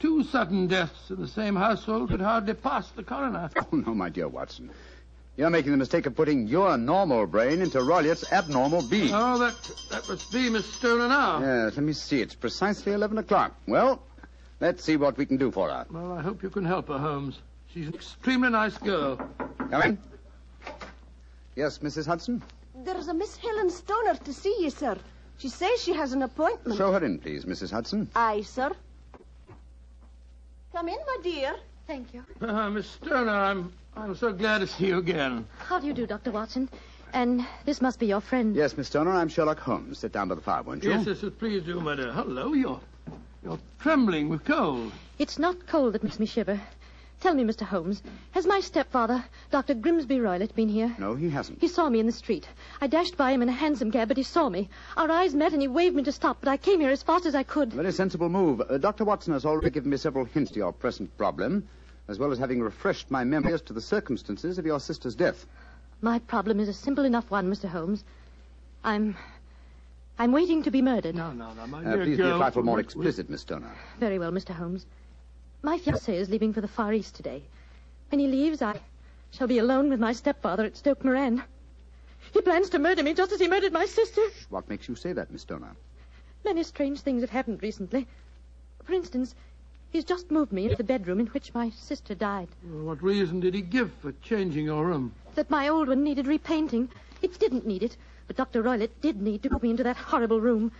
Two 0.00 0.24
sudden 0.24 0.68
deaths 0.68 1.10
in 1.10 1.20
the 1.20 1.28
same 1.28 1.56
household 1.56 2.08
could 2.10 2.20
hardly 2.20 2.54
pass 2.54 2.88
the 2.90 3.02
coroner. 3.02 3.50
Oh, 3.56 3.76
no, 3.76 3.94
my 3.94 4.08
dear 4.08 4.28
Watson. 4.28 4.70
You're 5.38 5.50
making 5.50 5.70
the 5.70 5.78
mistake 5.78 6.06
of 6.06 6.16
putting 6.16 6.48
your 6.48 6.76
normal 6.76 7.24
brain 7.24 7.62
into 7.62 7.80
Roylott's 7.80 8.24
abnormal 8.32 8.82
being. 8.82 9.14
Oh, 9.14 9.38
that 9.38 9.54
that 9.88 10.08
must 10.08 10.32
be 10.32 10.50
Miss 10.50 10.66
Stoner 10.66 11.06
now. 11.06 11.38
Yes, 11.38 11.76
let 11.76 11.84
me 11.84 11.92
see. 11.92 12.20
It's 12.20 12.34
precisely 12.34 12.92
11 12.92 13.18
o'clock. 13.18 13.54
Well, 13.68 14.02
let's 14.58 14.82
see 14.82 14.96
what 14.96 15.16
we 15.16 15.26
can 15.26 15.36
do 15.36 15.52
for 15.52 15.70
her. 15.70 15.86
Well, 15.92 16.10
I 16.12 16.22
hope 16.22 16.42
you 16.42 16.50
can 16.50 16.64
help 16.64 16.88
her, 16.88 16.98
Holmes. 16.98 17.38
She's 17.72 17.86
an 17.86 17.94
extremely 17.94 18.50
nice 18.50 18.76
girl. 18.78 19.14
Come 19.70 19.82
in. 19.82 19.98
Yes, 21.54 21.78
Mrs. 21.78 22.06
Hudson? 22.06 22.42
There's 22.84 23.06
a 23.06 23.14
Miss 23.14 23.36
Helen 23.36 23.70
Stoner 23.70 24.16
to 24.16 24.34
see 24.34 24.56
you, 24.58 24.70
sir. 24.70 24.98
She 25.36 25.50
says 25.50 25.80
she 25.80 25.92
has 25.92 26.12
an 26.14 26.22
appointment. 26.22 26.76
Show 26.76 26.90
her 26.90 27.04
in, 27.04 27.20
please, 27.20 27.44
Mrs. 27.44 27.70
Hudson. 27.70 28.10
Aye, 28.16 28.42
sir. 28.42 28.72
Come 30.72 30.88
in, 30.88 30.98
my 31.06 31.16
dear. 31.22 31.54
Thank 31.86 32.12
you. 32.12 32.24
Uh, 32.40 32.70
Miss 32.76 32.88
Stoner, 32.90 33.30
I'm 33.30 33.72
I'm 33.98 34.14
so 34.14 34.32
glad 34.32 34.58
to 34.58 34.66
see 34.66 34.86
you 34.86 34.98
again. 34.98 35.44
How 35.58 35.80
do 35.80 35.86
you 35.86 35.92
do, 35.92 36.06
Dr. 36.06 36.30
Watson? 36.30 36.68
And 37.12 37.44
this 37.64 37.80
must 37.80 37.98
be 37.98 38.06
your 38.06 38.20
friend. 38.20 38.54
Yes, 38.54 38.76
Miss 38.76 38.86
Stoner, 38.86 39.10
I'm 39.10 39.28
Sherlock 39.28 39.58
Holmes. 39.58 39.98
Sit 39.98 40.12
down 40.12 40.28
by 40.28 40.36
the 40.36 40.40
fire, 40.40 40.62
won't 40.62 40.84
you? 40.84 40.90
Yes, 40.90 41.04
yes, 41.06 41.18
yes, 41.22 41.32
please 41.38 41.62
do, 41.64 41.80
my 41.80 41.96
dear. 41.96 42.12
Hello, 42.12 42.52
you're 42.52 42.80
you're 43.42 43.58
trembling 43.80 44.28
with 44.28 44.44
cold. 44.44 44.92
It's 45.18 45.38
not 45.38 45.66
cold 45.66 45.94
that 45.94 46.04
makes 46.04 46.20
me 46.20 46.26
shiver. 46.26 46.60
Tell 47.20 47.34
me, 47.34 47.42
Mr. 47.42 47.62
Holmes, 47.62 48.00
has 48.30 48.46
my 48.46 48.60
stepfather, 48.60 49.24
Dr. 49.50 49.74
Grimsby 49.74 50.18
Roylott, 50.18 50.54
been 50.54 50.68
here? 50.68 50.94
No, 50.98 51.16
he 51.16 51.28
hasn't. 51.28 51.60
He 51.60 51.66
saw 51.66 51.88
me 51.88 51.98
in 51.98 52.06
the 52.06 52.12
street. 52.12 52.46
I 52.80 52.86
dashed 52.86 53.16
by 53.16 53.32
him 53.32 53.42
in 53.42 53.48
a 53.48 53.52
hansom 53.52 53.90
cab, 53.90 54.06
but 54.06 54.16
he 54.16 54.22
saw 54.22 54.48
me. 54.48 54.68
Our 54.96 55.10
eyes 55.10 55.34
met 55.34 55.52
and 55.52 55.60
he 55.60 55.66
waved 55.66 55.96
me 55.96 56.04
to 56.04 56.12
stop, 56.12 56.36
but 56.40 56.48
I 56.48 56.56
came 56.56 56.78
here 56.78 56.90
as 56.90 57.02
fast 57.02 57.26
as 57.26 57.34
I 57.34 57.42
could. 57.42 57.72
Very 57.72 57.90
sensible 57.90 58.28
move. 58.28 58.60
Uh, 58.60 58.78
Dr. 58.78 59.04
Watson 59.04 59.32
has 59.32 59.44
already 59.44 59.70
given 59.70 59.90
me 59.90 59.96
several 59.96 60.26
hints 60.26 60.52
to 60.52 60.58
your 60.58 60.72
present 60.72 61.16
problem, 61.18 61.68
as 62.08 62.18
well 62.18 62.32
as 62.32 62.38
having 62.38 62.60
refreshed 62.62 63.10
my 63.10 63.22
memory 63.24 63.52
as 63.52 63.62
to 63.62 63.72
the 63.72 63.80
circumstances 63.80 64.58
of 64.58 64.66
your 64.66 64.80
sister's 64.80 65.14
death. 65.14 65.46
My 66.00 66.18
problem 66.20 66.58
is 66.60 66.68
a 66.68 66.72
simple 66.72 67.04
enough 67.04 67.30
one, 67.30 67.50
Mr. 67.52 67.68
Holmes. 67.68 68.04
I'm. 68.84 69.16
I'm 70.20 70.32
waiting 70.32 70.64
to 70.64 70.70
be 70.72 70.82
murdered. 70.82 71.14
No, 71.14 71.30
no, 71.32 71.52
no, 71.52 71.66
my 71.68 71.78
Uh, 71.84 71.94
dear 71.94 72.04
please 72.04 72.16
be 72.16 72.22
a 72.24 72.26
girl. 72.26 72.38
trifle 72.38 72.62
more 72.64 72.74
Wait, 72.76 72.86
wait. 72.86 72.86
explicit, 72.86 73.30
Miss 73.30 73.42
Stoner. 73.42 73.70
Very 74.00 74.18
well, 74.18 74.32
Mr. 74.32 74.50
Holmes. 74.50 74.84
My 75.62 75.78
fiancé 75.78 76.14
is 76.14 76.28
leaving 76.28 76.52
for 76.52 76.60
the 76.60 76.66
Far 76.68 76.92
East 76.92 77.14
today. 77.14 77.44
When 78.10 78.18
he 78.18 78.26
leaves, 78.26 78.60
I 78.62 78.80
shall 79.30 79.46
be 79.46 79.58
alone 79.58 79.90
with 79.90 80.00
my 80.00 80.12
stepfather 80.12 80.64
at 80.64 80.76
Stoke 80.76 81.04
Moran. 81.04 81.42
He 82.32 82.40
plans 82.40 82.68
to 82.70 82.78
murder 82.80 83.02
me 83.04 83.14
just 83.14 83.30
as 83.32 83.38
he 83.40 83.46
murdered 83.48 83.72
my 83.72 83.86
sister. 83.86 84.22
What 84.50 84.68
makes 84.68 84.88
you 84.88 84.96
say 84.96 85.12
that, 85.12 85.30
Miss 85.30 85.42
Stoner? 85.42 85.76
Many 86.44 86.64
strange 86.64 87.00
things 87.00 87.20
have 87.22 87.30
happened 87.30 87.62
recently. 87.62 88.06
For 88.84 88.94
instance, 88.94 89.34
he's 89.90 90.04
just 90.04 90.30
moved 90.30 90.52
me 90.52 90.64
into 90.64 90.76
the 90.76 90.84
bedroom 90.84 91.20
in 91.20 91.26
which 91.28 91.54
my 91.54 91.70
sister 91.70 92.14
died. 92.14 92.48
Well, 92.64 92.84
what 92.84 93.02
reason 93.02 93.40
did 93.40 93.54
he 93.54 93.62
give 93.62 93.92
for 94.00 94.12
changing 94.22 94.66
your 94.66 94.86
room? 94.86 95.14
That 95.34 95.50
my 95.50 95.68
old 95.68 95.88
one 95.88 96.04
needed 96.04 96.26
repainting. 96.26 96.88
It 97.22 97.38
didn't 97.38 97.66
need 97.66 97.82
it, 97.82 97.96
but 98.26 98.36
Dr. 98.36 98.62
Roylott 98.62 98.90
did 99.00 99.20
need 99.20 99.42
to 99.42 99.50
put 99.50 99.62
me 99.62 99.70
into 99.70 99.82
that 99.84 99.96
horrible 99.96 100.40
room. 100.40 100.72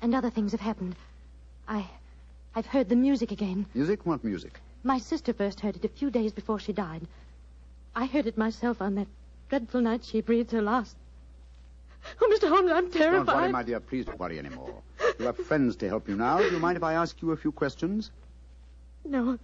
And 0.00 0.14
other 0.14 0.30
things 0.30 0.52
have 0.52 0.60
happened. 0.60 0.96
I. 1.68 1.86
I've 2.54 2.66
heard 2.66 2.88
the 2.88 2.96
music 2.96 3.32
again. 3.32 3.66
Music? 3.74 4.06
What 4.06 4.24
music? 4.24 4.60
My 4.82 4.98
sister 4.98 5.32
first 5.32 5.60
heard 5.60 5.76
it 5.76 5.84
a 5.84 5.88
few 5.88 6.10
days 6.10 6.32
before 6.32 6.58
she 6.58 6.72
died. 6.72 7.06
I 7.94 8.06
heard 8.06 8.26
it 8.26 8.38
myself 8.38 8.80
on 8.80 8.94
that 8.94 9.08
dreadful 9.48 9.80
night 9.80 10.04
she 10.04 10.20
breathed 10.20 10.52
her 10.52 10.62
last. 10.62 10.96
Oh, 12.20 12.32
Mr. 12.32 12.48
Holmes, 12.48 12.70
I'm 12.70 12.90
terrified. 12.90 13.26
Don't 13.26 13.42
worry, 13.42 13.52
my 13.52 13.62
dear. 13.62 13.80
Please 13.80 14.04
don't 14.04 14.18
worry 14.18 14.38
anymore. 14.38 14.82
You 15.18 15.26
have 15.26 15.36
friends 15.36 15.76
to 15.76 15.88
help 15.88 16.08
you 16.08 16.16
now. 16.16 16.38
Do 16.38 16.44
you 16.44 16.58
mind 16.58 16.76
if 16.76 16.82
I 16.82 16.92
ask 16.94 17.20
you 17.20 17.32
a 17.32 17.36
few 17.36 17.52
questions? 17.52 18.10
No, 19.08 19.38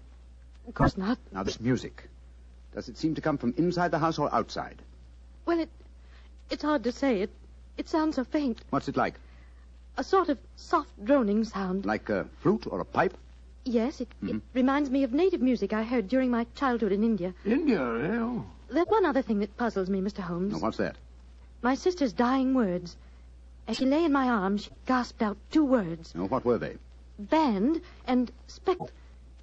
of 0.68 0.74
course 0.74 0.96
not. 0.96 1.18
Now, 1.32 1.42
this 1.42 1.60
music. 1.60 2.08
Does 2.74 2.88
it 2.88 2.96
seem 2.98 3.14
to 3.14 3.20
come 3.20 3.38
from 3.38 3.54
inside 3.56 3.90
the 3.90 3.98
house 3.98 4.18
or 4.18 4.32
outside? 4.34 4.80
Well, 5.46 5.60
it, 5.60 5.68
it's 6.50 6.62
hard 6.62 6.84
to 6.84 6.92
say. 6.92 7.20
It, 7.22 7.30
it 7.76 7.88
sounds 7.88 8.16
so 8.16 8.24
faint. 8.24 8.60
What's 8.70 8.88
it 8.88 8.96
like? 8.96 9.14
A 9.96 10.04
sort 10.04 10.28
of 10.30 10.38
soft 10.56 10.90
droning 11.04 11.44
sound. 11.44 11.84
Like 11.84 12.08
a 12.08 12.26
flute 12.40 12.66
or 12.66 12.80
a 12.80 12.84
pipe? 12.84 13.16
Yes, 13.64 14.00
it, 14.00 14.08
it 14.22 14.40
reminds 14.54 14.90
me 14.90 15.04
of 15.04 15.12
native 15.12 15.40
music 15.40 15.72
I 15.72 15.82
heard 15.84 16.08
during 16.08 16.30
my 16.30 16.46
childhood 16.56 16.90
in 16.92 17.04
India. 17.04 17.34
India, 17.44 17.80
eh? 17.80 18.18
Oh. 18.18 18.44
There's 18.70 18.88
one 18.88 19.04
other 19.04 19.22
thing 19.22 19.38
that 19.40 19.56
puzzles 19.56 19.88
me, 19.88 20.00
Mr. 20.00 20.18
Holmes. 20.20 20.52
No, 20.52 20.58
what's 20.58 20.78
that? 20.78 20.96
My 21.60 21.74
sister's 21.76 22.12
dying 22.12 22.54
words. 22.54 22.96
As 23.68 23.76
she 23.76 23.86
lay 23.86 24.04
in 24.04 24.12
my 24.12 24.28
arms, 24.28 24.64
she 24.64 24.70
gasped 24.86 25.22
out 25.22 25.36
two 25.52 25.64
words 25.64 26.14
No, 26.16 26.26
what 26.26 26.44
were 26.44 26.58
they? 26.58 26.76
band 27.18 27.80
and 28.08 28.32
spect. 28.48 28.90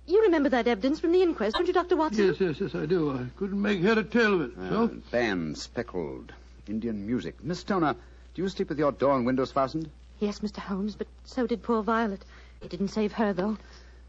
You 0.10 0.24
remember 0.24 0.50
that 0.50 0.68
evidence 0.68 1.00
from 1.00 1.12
the 1.12 1.22
inquest, 1.22 1.56
don't 1.56 1.68
you, 1.68 1.74
Dr. 1.74 1.96
Watson? 1.96 2.26
Yes, 2.26 2.40
yes, 2.40 2.60
yes, 2.60 2.74
I 2.74 2.88
do. 2.88 3.12
I 3.12 3.28
couldn't 3.38 3.62
make 3.62 3.80
head 3.82 4.00
or 4.00 4.04
tail 4.04 4.34
of 4.34 4.42
it. 4.42 4.58
Uh, 4.58 4.70
So? 4.70 4.88
band, 5.12 5.56
speckled, 5.56 6.34
Indian 6.68 7.06
music. 7.06 7.36
Miss 7.44 7.60
Stoner, 7.60 7.94
do 8.34 8.42
you 8.42 8.50
sleep 8.50 8.70
with 8.70 8.80
your 8.80 8.92
door 8.92 9.16
and 9.16 9.24
windows 9.24 9.52
fastened? 9.52 9.88
Yes, 10.20 10.40
Mr. 10.40 10.58
Holmes, 10.58 10.96
but 10.96 11.06
so 11.26 11.46
did 11.46 11.62
poor 11.62 11.84
Violet. 11.84 12.26
It 12.64 12.72
didn't 12.72 12.88
save 12.88 13.12
her, 13.14 13.34
though. 13.34 13.58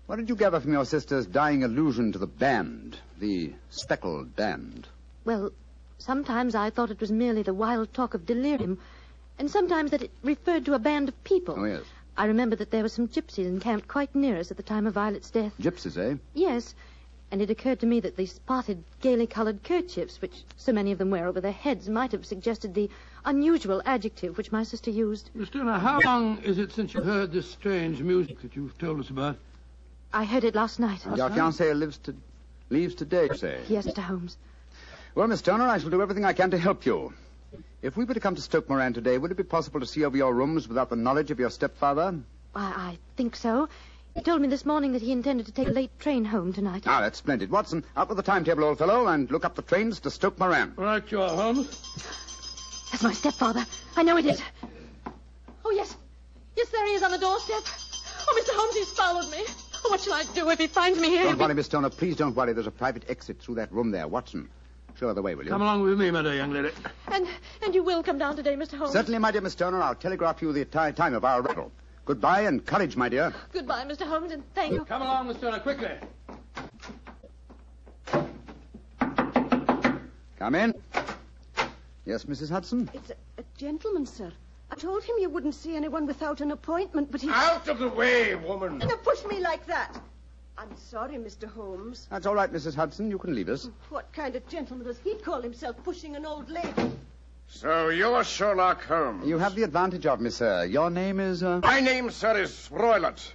What 0.07 0.17
did 0.17 0.31
you 0.31 0.37
gather 0.37 0.59
from 0.59 0.73
your 0.73 0.87
sister's 0.87 1.27
dying 1.27 1.65
allusion 1.65 2.13
to 2.13 2.19
the 2.19 2.27
band, 2.27 2.97
the 3.19 3.53
speckled 3.69 4.35
band? 4.35 4.89
Well, 5.27 5.53
sometimes 5.99 6.55
I 6.55 6.71
thought 6.71 6.91
it 6.91 7.01
was 7.01 7.13
merely 7.13 7.43
the 7.43 7.53
wild 7.55 7.93
talk 7.93 8.15
of 8.15 8.25
delirium, 8.25 8.79
and 9.39 9.51
sometimes 9.51 9.91
that 9.91 10.03
it 10.03 10.11
referred 10.23 10.65
to 10.65 10.73
a 10.73 10.79
band 10.79 11.09
of 11.11 11.25
people. 11.25 11.57
Oh, 11.59 11.65
yes. 11.65 11.83
I 12.21 12.27
remember 12.27 12.55
that 12.57 12.71
there 12.71 12.83
were 12.83 12.91
some 12.91 13.09
gypsies 13.09 13.47
encamped 13.47 13.89
quite 13.89 14.15
near 14.15 14.37
us 14.37 14.51
at 14.51 14.59
the 14.59 14.63
time 14.63 14.87
of 14.87 14.93
Violet's 14.93 15.31
death. 15.31 15.55
Gypsies, 15.59 15.97
eh? 15.97 16.19
Yes, 16.35 16.75
and 17.31 17.41
it 17.41 17.49
occurred 17.49 17.81
to 17.81 17.87
me 17.87 17.99
that 18.01 18.19
the 18.19 18.27
spotted, 18.27 18.85
gaily 19.01 19.27
colored 19.27 19.63
kerchiefs, 19.65 20.21
which 20.21 20.45
so 20.55 20.71
many 20.71 20.93
of 20.93 20.99
them 20.99 21.09
wear 21.09 21.27
over 21.27 21.41
their 21.41 21.51
heads, 21.51 21.89
might 21.89 22.13
have 22.13 22.27
suggested 22.27 22.75
the 22.75 22.91
unusual 23.25 23.81
adjective 23.87 24.37
which 24.37 24.53
my 24.53 24.65
sister 24.65 24.91
used. 24.91 25.31
Miss 25.33 25.49
Stoner, 25.49 25.79
how 25.79 25.99
long 26.01 26.37
is 26.43 26.59
it 26.59 26.73
since 26.73 26.93
you 26.93 27.01
heard 27.01 27.33
this 27.33 27.51
strange 27.51 28.03
music 28.03 28.43
that 28.43 28.55
you've 28.55 28.77
told 28.77 29.01
us 29.01 29.09
about? 29.09 29.39
I 30.13 30.27
heard 30.27 30.45
it 30.45 30.55
last 30.55 30.79
night. 30.79 31.07
And 31.07 31.17
your 31.17 31.31
fiancée 31.31 31.75
lives 31.75 31.97
to, 32.03 32.15
leaves 32.69 32.95
today, 32.95 33.29
you 33.31 33.37
say? 33.39 33.61
Yes, 33.67 33.87
Mr. 33.87 34.03
Holmes. 34.03 34.37
Well, 35.15 35.27
Miss 35.27 35.39
Stoner, 35.39 35.67
I 35.67 35.79
shall 35.79 35.89
do 35.89 36.03
everything 36.03 36.27
I 36.27 36.35
can 36.35 36.51
to 36.51 36.59
help 36.59 36.85
you. 36.85 37.15
If 37.83 37.97
we 37.97 38.05
were 38.05 38.13
to 38.15 38.21
come 38.21 38.35
to 38.35 38.43
Stoke 38.43 38.69
Moran 38.69 38.93
today, 38.93 39.17
would 39.17 39.31
it 39.31 39.37
be 39.37 39.43
possible 39.43 39.81
to 39.81 39.87
see 39.87 40.05
over 40.05 40.17
your 40.17 40.35
rooms 40.35 40.69
without 40.69 40.91
the 40.91 40.97
knowledge 40.97 41.31
of 41.31 41.41
your 41.41 41.49
stepfather? 41.49 42.19
I, 42.55 42.63
I 42.63 42.99
think 43.17 43.35
so. 43.37 43.69
He 44.15 44.21
told 44.23 44.43
me 44.43 44.49
this 44.49 44.67
morning 44.67 44.93
that 44.93 45.03
he 45.03 45.13
intended 45.13 45.47
to 45.47 45.53
take 45.53 45.69
a 45.69 45.71
late 45.71 45.99
train 45.99 46.25
home 46.27 46.53
tonight. 46.53 46.85
Ah, 46.87 47.01
that's 47.01 47.19
splendid. 47.19 47.51
Watson, 47.51 47.85
out 47.97 48.09
with 48.09 48.17
the 48.19 48.23
timetable, 48.23 48.65
old 48.65 48.79
fellow, 48.79 49.07
and 49.07 49.31
look 49.31 49.45
up 49.47 49.55
the 49.55 49.63
trains 49.63 50.01
to 50.01 50.11
Stoke 50.11 50.39
Moran. 50.39 50.75
Right 50.77 51.11
you 51.11 51.23
are, 51.23 51.31
Holmes. 51.31 51.69
That's 52.91 53.03
my 53.03 53.13
stepfather. 53.13 53.65
I 53.97 54.03
know 54.03 54.19
it 54.19 54.27
is. 54.27 54.43
Oh, 55.65 55.71
yes. 55.71 55.97
Yes, 56.57 56.69
there 56.69 56.87
he 56.87 56.95
is 56.95 57.03
on 57.03 57.13
the 57.13 57.19
doorstep. 57.19 57.63
Oh, 58.29 58.43
Mr. 58.43 58.55
Holmes, 58.55 58.75
he's 58.75 58.93
followed 58.93 59.31
me. 59.31 59.45
Oh, 59.85 59.91
what 59.91 60.01
shall 60.01 60.15
I 60.15 60.25
do 60.35 60.51
if 60.51 60.59
he 60.59 60.67
finds 60.67 60.99
me 61.01 61.09
here? 61.09 61.25
Don't 61.25 61.39
worry, 61.39 61.55
Miss 61.55 61.67
Stoner. 61.67 61.89
Please 61.89 62.17
don't 62.17 62.35
worry. 62.35 62.53
There's 62.53 62.67
a 62.67 62.71
private 62.73 63.05
exit 63.09 63.41
through 63.41 63.55
that 63.55 63.73
room 63.73 63.91
there. 63.93 64.07
Watson, 64.09 64.51
show 65.01 65.09
her 65.09 65.15
the 65.15 65.23
way, 65.23 65.35
will 65.35 65.45
you? 65.45 65.51
Come 65.51 65.63
along 65.63 65.83
with 65.83 65.99
me, 65.99 66.11
my 66.11 66.21
dear 66.23 66.35
young 66.35 66.53
lady. 66.53 66.71
And 67.09 67.27
and 67.63 67.75
you 67.75 67.83
will 67.83 68.03
come 68.03 68.19
down 68.19 68.37
today, 68.37 68.55
Mr. 68.55 68.77
Holmes. 68.77 68.93
Certainly, 68.93 69.19
my 69.19 69.31
dear 69.31 69.41
Miss 69.41 69.55
Stoner. 69.55 69.81
I'll 69.83 69.95
telegraph 69.95 70.43
you 70.43 70.53
the 70.53 70.67
ti- 70.67 70.93
time 70.93 71.15
of 71.15 71.25
our 71.25 71.41
arrival. 71.41 71.73
Goodbye 72.05 72.43
and 72.43 72.65
courage, 72.65 72.97
my 72.97 73.09
dear. 73.09 73.33
Goodbye, 73.53 73.85
Mr. 73.85 74.07
Holmes, 74.07 74.31
and 74.33 74.43
thank 74.55 74.75
you. 74.75 74.85
Come 74.85 75.03
along, 75.03 75.29
Miss 75.29 75.39
Stoner, 75.39 75.59
quickly. 75.61 75.89
Come 80.39 80.55
in. 80.55 80.75
Yes, 82.05 82.25
Mrs. 82.25 82.51
Hudson? 82.51 82.91
It's 82.93 83.11
a, 83.11 83.15
a 83.39 83.45
gentleman, 83.57 84.05
sir. 84.07 84.33
I 84.71 84.75
told 84.75 85.03
him 85.03 85.17
you 85.19 85.29
wouldn't 85.29 85.55
see 85.55 85.77
anyone 85.77 86.07
without 86.07 86.41
an 86.41 86.51
appointment, 86.51 87.11
but 87.11 87.21
he... 87.21 87.29
Out 87.31 87.69
of 87.69 87.79
the 87.79 87.89
way, 87.89 88.35
woman. 88.35 88.79
Don't 88.79 89.03
push 89.03 89.25
me 89.25 89.41
like 89.41 89.67
that. 89.67 90.01
I'm 90.61 90.77
sorry, 90.77 91.15
Mr. 91.15 91.51
Holmes. 91.51 92.07
That's 92.11 92.27
all 92.27 92.35
right, 92.35 92.53
Mrs. 92.53 92.75
Hudson. 92.75 93.11
You 93.11 93.17
can 93.17 93.35
leave 93.35 93.49
us. 93.49 93.71
What 93.89 94.13
kind 94.13 94.37
of 94.37 94.47
gentleman 94.47 94.87
does 94.87 94.99
he 94.99 95.15
call 95.15 95.41
himself 95.41 95.83
pushing 95.83 96.17
an 96.17 96.27
old 96.27 96.51
lady? 96.51 96.93
So 97.47 97.89
you're 97.89 98.23
Sherlock 98.23 98.85
Holmes. 98.85 99.27
You 99.27 99.39
have 99.39 99.55
the 99.55 99.63
advantage 99.63 100.05
of 100.05 100.21
me, 100.21 100.29
sir. 100.29 100.67
Your 100.67 100.91
name 100.91 101.19
is, 101.19 101.43
uh... 101.43 101.61
My 101.63 101.81
name, 101.81 102.11
sir, 102.11 102.43
is 102.43 102.69
Roylott. 102.71 103.33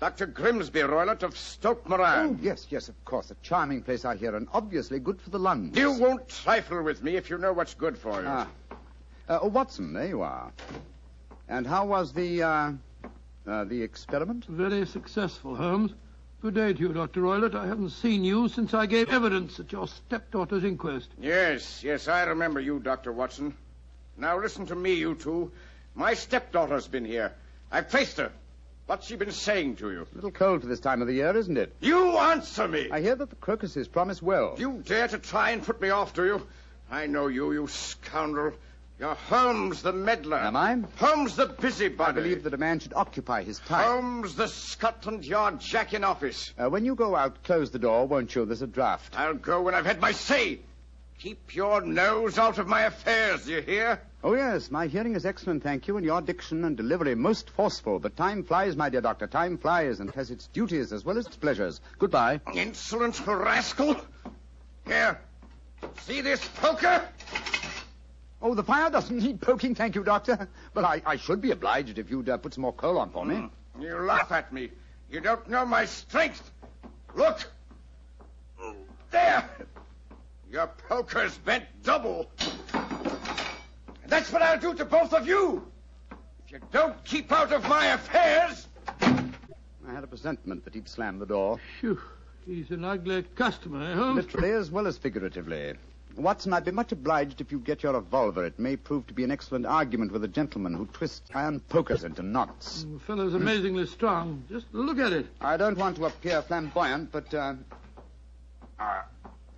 Dr. 0.00 0.26
Grimsby 0.26 0.80
Roylott 0.80 1.22
of 1.22 1.38
Stoke 1.38 1.88
Moran. 1.88 2.30
Oh, 2.30 2.38
yes, 2.42 2.66
yes, 2.70 2.88
of 2.88 3.04
course. 3.04 3.30
A 3.30 3.36
charming 3.40 3.80
place 3.80 4.04
I 4.04 4.16
hear, 4.16 4.34
and 4.34 4.48
obviously 4.52 4.98
good 4.98 5.20
for 5.20 5.30
the 5.30 5.38
lungs. 5.38 5.78
You 5.78 5.92
won't 5.92 6.28
trifle 6.28 6.82
with 6.82 7.04
me 7.04 7.14
if 7.14 7.30
you 7.30 7.38
know 7.38 7.52
what's 7.52 7.74
good 7.74 7.96
for 7.96 8.20
you. 8.20 8.26
Ah. 8.26 8.48
Uh, 9.28 9.38
oh, 9.42 9.48
Watson, 9.48 9.92
there 9.92 10.08
you 10.08 10.22
are. 10.22 10.52
And 11.48 11.68
how 11.68 11.86
was 11.86 12.12
the, 12.12 12.42
uh, 12.42 12.72
uh, 13.46 13.62
the 13.62 13.80
experiment? 13.80 14.46
Very 14.46 14.84
successful, 14.84 15.54
Holmes. 15.54 15.94
Good 16.44 16.56
day 16.56 16.74
to 16.74 16.78
you, 16.78 16.92
Dr. 16.92 17.22
Roylott. 17.22 17.54
I 17.54 17.66
haven't 17.66 17.88
seen 17.88 18.22
you 18.22 18.50
since 18.50 18.74
I 18.74 18.84
gave 18.84 19.08
evidence 19.08 19.58
at 19.58 19.72
your 19.72 19.88
stepdaughter's 19.88 20.62
inquest. 20.62 21.08
Yes, 21.18 21.82
yes, 21.82 22.06
I 22.06 22.24
remember 22.24 22.60
you, 22.60 22.80
Dr. 22.80 23.12
Watson. 23.12 23.54
Now 24.18 24.38
listen 24.38 24.66
to 24.66 24.74
me, 24.74 24.92
you 24.92 25.14
two. 25.14 25.52
My 25.94 26.12
stepdaughter's 26.12 26.86
been 26.86 27.06
here. 27.06 27.32
I've 27.72 27.90
traced 27.90 28.18
her. 28.18 28.30
What's 28.84 29.06
she 29.06 29.16
been 29.16 29.32
saying 29.32 29.76
to 29.76 29.90
you? 29.90 30.02
A 30.02 30.14
little 30.16 30.30
cold 30.30 30.60
for 30.60 30.66
this 30.66 30.80
time 30.80 31.00
of 31.00 31.08
the 31.08 31.14
year, 31.14 31.34
isn't 31.34 31.56
it? 31.56 31.74
You 31.80 32.18
answer 32.18 32.68
me! 32.68 32.90
I 32.90 33.00
hear 33.00 33.14
that 33.14 33.30
the 33.30 33.36
crocuses 33.36 33.88
promise 33.88 34.20
well. 34.20 34.56
You 34.58 34.82
dare 34.84 35.08
to 35.08 35.18
try 35.18 35.52
and 35.52 35.62
put 35.62 35.80
me 35.80 35.88
off, 35.88 36.12
do 36.12 36.26
you? 36.26 36.46
I 36.90 37.06
know 37.06 37.28
you, 37.28 37.52
you 37.54 37.68
scoundrel. 37.68 38.52
You're 38.98 39.14
Holmes 39.14 39.82
the 39.82 39.92
meddler. 39.92 40.36
Am 40.38 40.54
I? 40.54 40.78
Holmes 40.96 41.34
the 41.34 41.46
busybody. 41.46 42.10
I 42.10 42.12
believe 42.12 42.44
that 42.44 42.54
a 42.54 42.58
man 42.58 42.78
should 42.78 42.94
occupy 42.94 43.42
his 43.42 43.58
time. 43.58 43.84
Holmes 43.84 44.36
the 44.36 44.46
Scotland 44.46 45.24
Yard 45.24 45.58
Jack 45.60 45.94
in 45.94 46.04
office. 46.04 46.52
Uh, 46.56 46.70
when 46.70 46.84
you 46.84 46.94
go 46.94 47.16
out, 47.16 47.42
close 47.42 47.72
the 47.72 47.80
door, 47.80 48.06
won't 48.06 48.34
you? 48.34 48.44
There's 48.44 48.62
a 48.62 48.68
draft. 48.68 49.18
I'll 49.18 49.34
go 49.34 49.62
when 49.62 49.74
I've 49.74 49.84
had 49.86 50.00
my 50.00 50.12
say. 50.12 50.60
Keep 51.18 51.56
your 51.56 51.80
nose 51.80 52.38
out 52.38 52.58
of 52.58 52.68
my 52.68 52.82
affairs, 52.82 53.48
you 53.48 53.60
hear? 53.62 54.00
Oh, 54.22 54.34
yes, 54.34 54.70
my 54.70 54.86
hearing 54.86 55.14
is 55.14 55.26
excellent, 55.26 55.62
thank 55.62 55.88
you, 55.88 55.96
and 55.96 56.04
your 56.04 56.20
diction 56.20 56.64
and 56.64 56.76
delivery 56.76 57.14
most 57.14 57.50
forceful. 57.50 57.98
But 57.98 58.16
time 58.16 58.44
flies, 58.44 58.76
my 58.76 58.90
dear 58.90 59.00
doctor. 59.00 59.26
Time 59.26 59.58
flies 59.58 60.00
and 60.00 60.10
has 60.12 60.30
its 60.30 60.46
duties 60.48 60.92
as 60.92 61.04
well 61.04 61.18
as 61.18 61.26
its 61.26 61.36
pleasures. 61.36 61.80
Goodbye. 61.98 62.40
Insolent 62.54 63.26
rascal. 63.26 63.96
Here. 64.86 65.18
See 66.02 66.20
this 66.20 66.46
poker? 66.56 67.08
Oh, 68.44 68.54
the 68.54 68.62
fire 68.62 68.90
doesn't 68.90 69.16
need 69.16 69.40
poking, 69.40 69.74
thank 69.74 69.94
you, 69.94 70.04
doctor. 70.04 70.46
But 70.74 70.84
I, 70.84 71.00
I 71.06 71.16
should 71.16 71.40
be 71.40 71.50
obliged 71.52 71.98
if 71.98 72.10
you'd 72.10 72.28
uh, 72.28 72.36
put 72.36 72.52
some 72.52 72.60
more 72.60 72.74
coal 72.74 72.98
on 72.98 73.08
for 73.08 73.24
me. 73.24 73.36
Mm. 73.36 73.50
You 73.80 73.96
laugh 74.00 74.30
at 74.32 74.52
me. 74.52 74.70
You 75.10 75.20
don't 75.20 75.48
know 75.48 75.64
my 75.64 75.86
strength. 75.86 76.50
Look. 77.14 77.50
There. 79.10 79.48
Your 80.50 80.66
poker's 80.88 81.38
bent 81.38 81.64
double. 81.82 82.30
And 82.74 84.08
that's 84.08 84.30
what 84.30 84.42
I'll 84.42 84.60
do 84.60 84.74
to 84.74 84.84
both 84.84 85.14
of 85.14 85.26
you. 85.26 85.66
If 86.44 86.52
you 86.52 86.60
don't 86.70 87.02
keep 87.04 87.32
out 87.32 87.50
of 87.50 87.66
my 87.66 87.86
affairs. 87.86 88.68
I 89.00 89.92
had 89.92 90.04
a 90.04 90.06
presentiment 90.06 90.64
that 90.66 90.74
he'd 90.74 90.88
slam 90.88 91.18
the 91.18 91.26
door. 91.26 91.58
Phew. 91.80 91.98
He's 92.44 92.70
an 92.70 92.84
ugly 92.84 93.22
customer, 93.36 93.90
eh, 93.90 93.94
Holmes? 93.94 94.16
Literally 94.16 94.50
as 94.50 94.70
well 94.70 94.86
as 94.86 94.98
figuratively. 94.98 95.76
Watson, 96.16 96.52
I'd 96.52 96.64
be 96.64 96.70
much 96.70 96.92
obliged 96.92 97.40
if 97.40 97.50
you'd 97.50 97.64
get 97.64 97.82
your 97.82 97.92
revolver. 97.94 98.44
It 98.44 98.58
may 98.58 98.76
prove 98.76 99.06
to 99.08 99.14
be 99.14 99.24
an 99.24 99.30
excellent 99.30 99.66
argument 99.66 100.12
with 100.12 100.24
a 100.24 100.28
gentleman 100.28 100.74
who 100.74 100.86
twists 100.86 101.28
iron 101.34 101.60
pokers 101.60 102.04
into 102.04 102.22
knots. 102.22 102.86
The 102.92 102.98
fellow's 103.00 103.34
amazingly 103.34 103.86
strong. 103.86 104.44
Just 104.48 104.66
look 104.72 104.98
at 104.98 105.12
it. 105.12 105.26
I 105.40 105.56
don't 105.56 105.76
want 105.76 105.96
to 105.96 106.06
appear 106.06 106.42
flamboyant, 106.42 107.12
but, 107.12 107.32
uh... 107.34 107.54
Ah, 108.78 109.04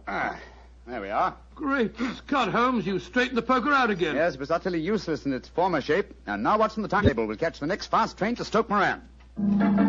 ah, 0.08 0.38
there 0.86 1.00
we 1.00 1.10
are. 1.10 1.36
Great 1.54 1.96
Scott, 2.16 2.50
Holmes. 2.50 2.86
You 2.86 2.98
straightened 2.98 3.38
the 3.38 3.42
poker 3.42 3.72
out 3.72 3.90
again. 3.90 4.14
Yes, 4.14 4.34
it 4.34 4.40
was 4.40 4.50
utterly 4.50 4.80
useless 4.80 5.24
in 5.24 5.32
its 5.32 5.48
former 5.48 5.80
shape. 5.80 6.14
And 6.26 6.42
now 6.42 6.58
what's 6.58 6.76
on 6.76 6.82
the 6.82 6.88
timetable? 6.88 7.26
We'll 7.26 7.36
catch 7.36 7.60
the 7.60 7.66
next 7.66 7.86
fast 7.86 8.18
train 8.18 8.36
to 8.36 8.44
Stoke 8.44 8.68
Moran. 8.68 9.85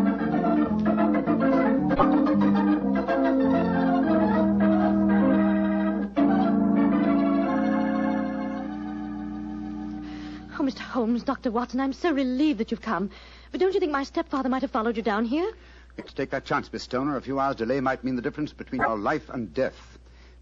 Holmes, 10.98 11.22
Dr. 11.22 11.51
Watson, 11.51 11.80
I'm 11.80 11.94
so 11.94 12.12
relieved 12.12 12.60
that 12.60 12.72
you've 12.72 12.82
come. 12.82 13.12
But 13.51 13.60
don't 13.60 13.72
you 13.75 13.80
think 13.80 13.92
my 13.92 14.04
stepfather 14.04 14.50
might 14.50 14.63
have 14.63 14.72
followed 14.72 14.98
you 14.98 15.04
down 15.04 15.25
here? 15.25 15.48
Let's 15.96 16.12
take 16.12 16.32
that 16.32 16.44
chance, 16.44 16.74
Miss 16.74 16.82
Stoner. 16.82 17.18
A 17.18 17.22
few 17.22 17.39
hours' 17.39 17.58
delay 17.58 17.80
might 17.82 18.04
mean 18.04 18.16
the 18.16 18.22
difference 18.24 18.51
between 18.51 18.82
our 18.82 18.98
life 18.98 19.30
and 19.30 19.54
death. 19.54 19.75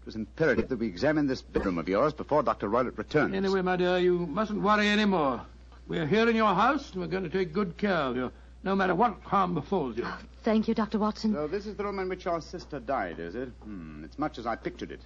It 0.00 0.06
was 0.06 0.14
imperative 0.16 0.70
that 0.70 0.78
we 0.78 0.86
examine 0.86 1.26
this 1.26 1.42
bedroom 1.42 1.76
of 1.76 1.90
yours 1.90 2.14
before 2.14 2.42
Dr. 2.42 2.70
Roylott 2.70 2.96
returns. 2.96 3.34
Anyway, 3.34 3.60
my 3.60 3.76
dear, 3.76 3.98
you 3.98 4.20
mustn't 4.20 4.62
worry 4.62 4.88
any 4.88 5.04
more. 5.04 5.42
We're 5.88 6.06
here 6.06 6.26
in 6.26 6.34
your 6.34 6.54
house, 6.54 6.90
and 6.92 7.02
we're 7.02 7.08
going 7.08 7.24
to 7.24 7.28
take 7.28 7.52
good 7.52 7.76
care 7.76 7.92
of 7.92 8.16
you, 8.16 8.32
no 8.62 8.74
matter 8.74 8.94
what 8.94 9.18
harm 9.24 9.52
befalls 9.52 9.98
you. 9.98 10.06
Thank 10.42 10.68
you, 10.68 10.74
Dr. 10.74 10.98
Watson. 10.98 11.34
So 11.34 11.46
this 11.48 11.66
is 11.66 11.76
the 11.76 11.84
room 11.84 11.98
in 11.98 12.08
which 12.08 12.24
your 12.24 12.40
sister 12.40 12.80
died, 12.80 13.18
is 13.18 13.34
it? 13.34 13.50
Hmm, 13.62 14.04
it's 14.04 14.18
much 14.18 14.38
as 14.38 14.46
I 14.46 14.56
pictured 14.56 14.90
it. 14.90 15.02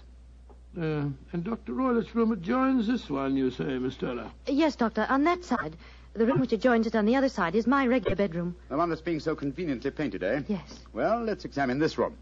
Uh, 0.79 1.05
and 1.33 1.43
Dr. 1.45 1.73
Roylott's 1.73 2.15
room 2.15 2.31
adjoins 2.33 2.87
this 2.87 3.11
one, 3.11 3.37
you 3.37 3.50
say, 3.50 3.65
Miss 3.79 3.95
Stoner? 3.95 4.31
Yes, 4.47 4.77
Doctor, 4.77 5.07
on 5.09 5.25
that 5.25 5.45
side. 5.45 5.77
The 6.15 6.27
room 6.27 6.41
which 6.41 6.53
adjoins 6.53 6.87
it 6.87 6.95
on 6.97 7.07
the 7.07 7.15
other 7.17 7.29
side 7.29 7.55
is 7.55 7.67
my 7.67 7.87
regular 7.87 8.17
bedroom. 8.17 8.55
The 8.69 8.77
one 8.77 8.89
that's 8.89 9.00
being 9.00 9.21
so 9.21 9.35
conveniently 9.35 9.91
painted, 9.91 10.23
eh? 10.23 10.43
Yes. 10.49 10.81
Well, 10.93 11.23
let's 11.23 11.45
examine 11.45 11.79
this 11.79 11.99
room. 11.99 12.17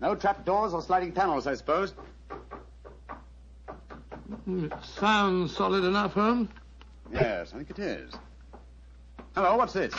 No 0.00 0.14
trap 0.14 0.44
doors 0.44 0.72
or 0.74 0.80
sliding 0.82 1.12
panels, 1.12 1.46
I 1.46 1.54
suppose. 1.54 1.92
Hmm, 4.44 4.64
It 4.66 4.72
sounds 4.98 5.56
solid 5.56 5.84
enough, 5.84 6.12
Holmes. 6.14 6.48
Yes, 7.12 7.52
I 7.54 7.56
think 7.58 7.70
it 7.70 7.78
is. 7.78 8.12
Hello, 9.34 9.56
what's 9.56 9.72
this? 9.72 9.94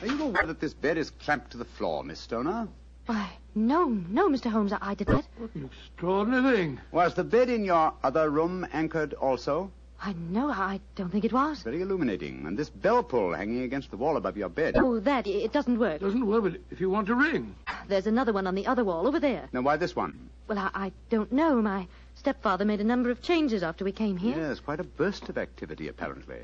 Are 0.00 0.06
you 0.06 0.22
aware 0.22 0.46
that 0.46 0.60
this 0.60 0.74
bed 0.74 0.96
is 0.98 1.10
clamped 1.10 1.50
to 1.52 1.58
the 1.58 1.64
floor, 1.64 2.02
Miss 2.04 2.20
Stoner? 2.20 2.68
Why, 3.06 3.30
no, 3.54 3.88
no, 3.88 4.28
Mr. 4.28 4.50
Holmes, 4.50 4.72
I, 4.72 4.78
I 4.80 4.94
did 4.94 5.08
not. 5.08 5.24
What 5.38 5.54
an 5.54 5.64
extraordinary 5.72 6.56
thing. 6.56 6.80
Was 6.92 7.14
the 7.14 7.24
bed 7.24 7.50
in 7.50 7.64
your 7.64 7.92
other 8.02 8.30
room 8.30 8.66
anchored 8.72 9.14
also? 9.14 9.70
I 10.00 10.14
know, 10.14 10.48
I 10.50 10.80
don't 10.96 11.10
think 11.10 11.24
it 11.24 11.32
was. 11.32 11.62
Very 11.62 11.80
illuminating. 11.80 12.44
And 12.46 12.58
this 12.58 12.70
bell 12.70 13.04
pull 13.04 13.34
hanging 13.34 13.62
against 13.62 13.90
the 13.90 13.96
wall 13.96 14.16
above 14.16 14.36
your 14.36 14.48
bed. 14.48 14.74
Oh, 14.76 14.98
that, 15.00 15.26
it 15.28 15.44
it 15.44 15.52
doesn't 15.52 15.78
work. 15.78 16.00
Doesn't 16.00 16.26
work, 16.26 16.42
but 16.42 16.60
if 16.70 16.80
you 16.80 16.90
want 16.90 17.06
to 17.06 17.14
ring. 17.14 17.54
There's 17.88 18.06
another 18.08 18.32
one 18.32 18.46
on 18.46 18.54
the 18.56 18.66
other 18.66 18.84
wall 18.84 19.06
over 19.06 19.20
there. 19.20 19.48
Now, 19.52 19.60
why 19.62 19.76
this 19.76 19.94
one? 19.94 20.28
Well, 20.48 20.58
I, 20.58 20.70
I 20.74 20.92
don't 21.08 21.30
know. 21.30 21.62
My 21.62 21.86
stepfather 22.16 22.64
made 22.64 22.80
a 22.80 22.84
number 22.84 23.10
of 23.10 23.22
changes 23.22 23.62
after 23.62 23.84
we 23.84 23.92
came 23.92 24.16
here. 24.16 24.36
Yes, 24.36 24.58
quite 24.60 24.80
a 24.80 24.84
burst 24.84 25.28
of 25.28 25.38
activity, 25.38 25.86
apparently. 25.88 26.38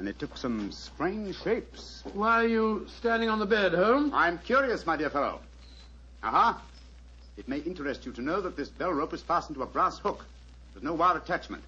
And 0.00 0.08
it 0.08 0.18
took 0.18 0.34
some 0.34 0.72
strange 0.72 1.38
shapes. 1.42 2.02
Why 2.14 2.42
are 2.42 2.48
you 2.48 2.86
standing 2.96 3.28
on 3.28 3.38
the 3.38 3.44
bed, 3.44 3.74
Holmes? 3.74 4.10
I'm 4.14 4.38
curious, 4.38 4.86
my 4.86 4.96
dear 4.96 5.10
fellow. 5.10 5.40
Aha. 6.22 6.60
It 7.36 7.46
may 7.46 7.58
interest 7.58 8.06
you 8.06 8.12
to 8.12 8.22
know 8.22 8.40
that 8.40 8.56
this 8.56 8.70
bell 8.70 8.92
rope 8.92 9.12
is 9.12 9.20
fastened 9.20 9.56
to 9.56 9.62
a 9.62 9.66
brass 9.66 9.98
hook. 9.98 10.24
There's 10.72 10.82
no 10.82 10.94
wire 10.94 11.18
attachment. 11.18 11.62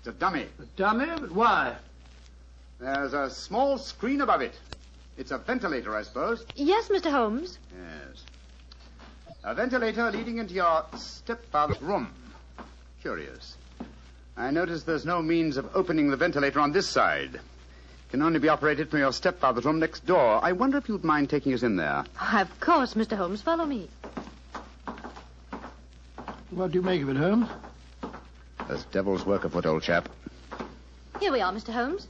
It's 0.00 0.08
a 0.08 0.12
dummy. 0.12 0.48
A 0.60 0.64
dummy? 0.76 1.06
But 1.06 1.30
why? 1.30 1.76
There's 2.80 3.12
a 3.12 3.30
small 3.30 3.78
screen 3.78 4.20
above 4.20 4.40
it. 4.42 4.58
It's 5.16 5.30
a 5.30 5.38
ventilator, 5.38 5.94
I 5.94 6.02
suppose. 6.02 6.44
Yes, 6.56 6.88
Mr. 6.88 7.12
Holmes. 7.12 7.60
Yes. 7.70 8.24
A 9.44 9.54
ventilator 9.54 10.10
leading 10.10 10.38
into 10.38 10.54
your 10.54 10.84
stepfather's 10.96 11.80
room. 11.80 12.12
Curious. 13.00 13.56
I 14.36 14.50
notice 14.50 14.82
there's 14.82 15.06
no 15.06 15.22
means 15.22 15.56
of 15.56 15.68
opening 15.76 16.10
the 16.10 16.16
ventilator 16.16 16.60
on 16.60 16.72
this 16.72 16.88
side. 16.88 17.34
It 17.36 18.10
can 18.10 18.22
only 18.22 18.38
be 18.40 18.48
operated 18.48 18.90
from 18.90 18.98
your 19.00 19.12
stepfather's 19.12 19.64
room 19.64 19.78
next 19.78 20.06
door. 20.06 20.40
I 20.44 20.52
wonder 20.52 20.76
if 20.78 20.88
you'd 20.88 21.04
mind 21.04 21.30
taking 21.30 21.54
us 21.54 21.62
in 21.62 21.76
there. 21.76 22.04
Of 22.32 22.60
course, 22.60 22.94
Mr. 22.94 23.16
Holmes. 23.16 23.42
Follow 23.42 23.64
me. 23.64 23.88
What 26.50 26.72
do 26.72 26.78
you 26.78 26.82
make 26.82 27.02
of 27.02 27.08
it, 27.10 27.16
Holmes? 27.16 27.48
There's 28.68 28.84
devil's 28.86 29.24
work 29.26 29.44
afoot, 29.44 29.66
old 29.66 29.82
chap. 29.82 30.08
Here 31.20 31.32
we 31.32 31.40
are, 31.40 31.52
Mr. 31.52 31.72
Holmes. 31.72 32.06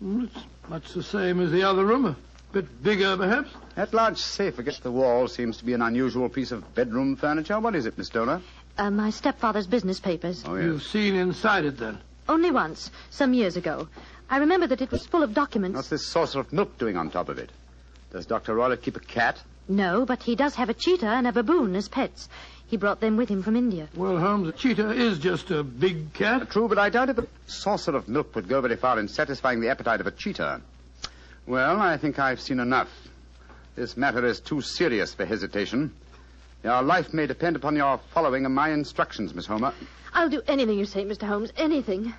Hmm, 0.00 0.24
It's 0.24 0.44
much 0.68 0.92
the 0.92 1.02
same 1.02 1.40
as 1.40 1.50
the 1.50 1.62
other 1.64 1.84
room. 1.84 2.04
A 2.06 2.16
bit 2.52 2.82
bigger, 2.82 3.16
perhaps. 3.16 3.50
That 3.74 3.92
large 3.94 4.18
safe 4.18 4.58
against 4.58 4.82
the 4.82 4.90
wall 4.92 5.28
seems 5.28 5.56
to 5.58 5.64
be 5.64 5.72
an 5.72 5.82
unusual 5.82 6.28
piece 6.28 6.50
of 6.52 6.74
bedroom 6.74 7.16
furniture. 7.16 7.58
What 7.60 7.74
is 7.74 7.86
it, 7.86 7.98
Miss 7.98 8.06
Stoner? 8.08 8.40
Uh, 8.78 8.90
my 8.90 9.10
stepfather's 9.10 9.66
business 9.66 9.98
papers. 9.98 10.44
Oh, 10.46 10.54
You've 10.54 10.84
seen 10.84 11.16
inside 11.16 11.64
it, 11.64 11.78
then. 11.78 11.98
Only 12.28 12.52
once, 12.52 12.92
some 13.10 13.34
years 13.34 13.56
ago. 13.56 13.88
I 14.30 14.38
remember 14.38 14.68
that 14.68 14.80
it 14.80 14.92
was 14.92 15.04
full 15.04 15.24
of 15.24 15.34
documents. 15.34 15.74
What's 15.74 15.88
this 15.88 16.06
saucer 16.06 16.38
of 16.38 16.52
milk 16.52 16.78
doing 16.78 16.96
on 16.96 17.10
top 17.10 17.28
of 17.28 17.38
it? 17.38 17.50
Does 18.12 18.24
Dr. 18.26 18.54
Roylott 18.54 18.82
keep 18.82 18.94
a 18.96 19.00
cat? 19.00 19.42
No, 19.68 20.06
but 20.06 20.22
he 20.22 20.36
does 20.36 20.54
have 20.54 20.68
a 20.68 20.74
cheetah 20.74 21.06
and 21.08 21.26
a 21.26 21.32
baboon 21.32 21.74
as 21.74 21.88
pets. 21.88 22.28
He 22.68 22.76
brought 22.76 23.00
them 23.00 23.16
with 23.16 23.28
him 23.28 23.42
from 23.42 23.56
India. 23.56 23.88
Well, 23.96 24.18
Holmes, 24.18 24.48
a 24.48 24.52
cheetah 24.52 24.90
is 24.92 25.18
just 25.18 25.50
a 25.50 25.64
big 25.64 26.12
cat. 26.12 26.48
True, 26.50 26.68
but 26.68 26.78
I 26.78 26.88
doubt 26.90 27.08
if 27.08 27.18
a 27.18 27.26
saucer 27.46 27.96
of 27.96 28.08
milk 28.08 28.34
would 28.36 28.48
go 28.48 28.60
very 28.60 28.76
far 28.76 29.00
in 29.00 29.08
satisfying 29.08 29.60
the 29.60 29.70
appetite 29.70 30.00
of 30.00 30.06
a 30.06 30.10
cheetah. 30.12 30.60
Well, 31.46 31.80
I 31.80 31.96
think 31.96 32.18
I've 32.18 32.40
seen 32.40 32.60
enough. 32.60 32.88
This 33.74 33.96
matter 33.96 34.24
is 34.24 34.38
too 34.38 34.60
serious 34.60 35.14
for 35.14 35.24
hesitation. 35.24 35.92
Your 36.64 36.82
life 36.82 37.14
may 37.14 37.26
depend 37.26 37.56
upon 37.56 37.76
your 37.76 38.00
following 38.12 38.44
of 38.44 38.52
my 38.52 38.70
instructions, 38.70 39.34
Miss 39.34 39.46
Homer. 39.46 39.72
I'll 40.12 40.28
do 40.28 40.42
anything 40.48 40.78
you 40.78 40.86
say, 40.86 41.04
Mr. 41.04 41.22
Holmes. 41.26 41.52
Anything. 41.56 42.12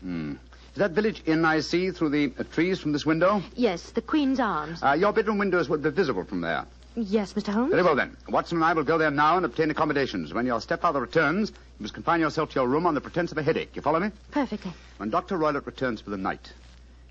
Hmm. 0.00 0.32
Is 0.72 0.78
that 0.78 0.92
village 0.92 1.22
inn 1.26 1.44
I 1.44 1.60
see 1.60 1.90
through 1.90 2.10
the 2.10 2.32
uh, 2.38 2.44
trees 2.44 2.80
from 2.80 2.92
this 2.92 3.04
window? 3.06 3.42
Yes, 3.54 3.90
the 3.90 4.00
Queen's 4.02 4.40
Arms. 4.40 4.82
Uh, 4.82 4.92
your 4.92 5.12
bedroom 5.12 5.38
windows 5.38 5.68
would 5.68 5.82
be 5.82 5.90
visible 5.90 6.24
from 6.24 6.40
there. 6.40 6.64
Yes, 6.94 7.32
Mr. 7.32 7.48
Holmes. 7.52 7.70
Very 7.70 7.82
well, 7.82 7.94
then. 7.94 8.16
Watson 8.28 8.58
and 8.58 8.64
I 8.64 8.74
will 8.74 8.84
go 8.84 8.98
there 8.98 9.10
now 9.10 9.36
and 9.36 9.46
obtain 9.46 9.70
accommodations. 9.70 10.34
When 10.34 10.44
your 10.44 10.60
stepfather 10.60 11.00
returns, 11.00 11.50
you 11.50 11.56
must 11.80 11.94
confine 11.94 12.20
yourself 12.20 12.50
to 12.50 12.54
your 12.56 12.68
room 12.68 12.86
on 12.86 12.94
the 12.94 13.00
pretense 13.00 13.32
of 13.32 13.38
a 13.38 13.42
headache. 13.42 13.74
You 13.74 13.80
follow 13.82 14.00
me? 14.00 14.10
Perfectly. 14.30 14.72
When 14.98 15.08
Dr. 15.08 15.38
Roylott 15.38 15.64
returns 15.66 16.00
for 16.02 16.10
the 16.10 16.18
night, 16.18 16.52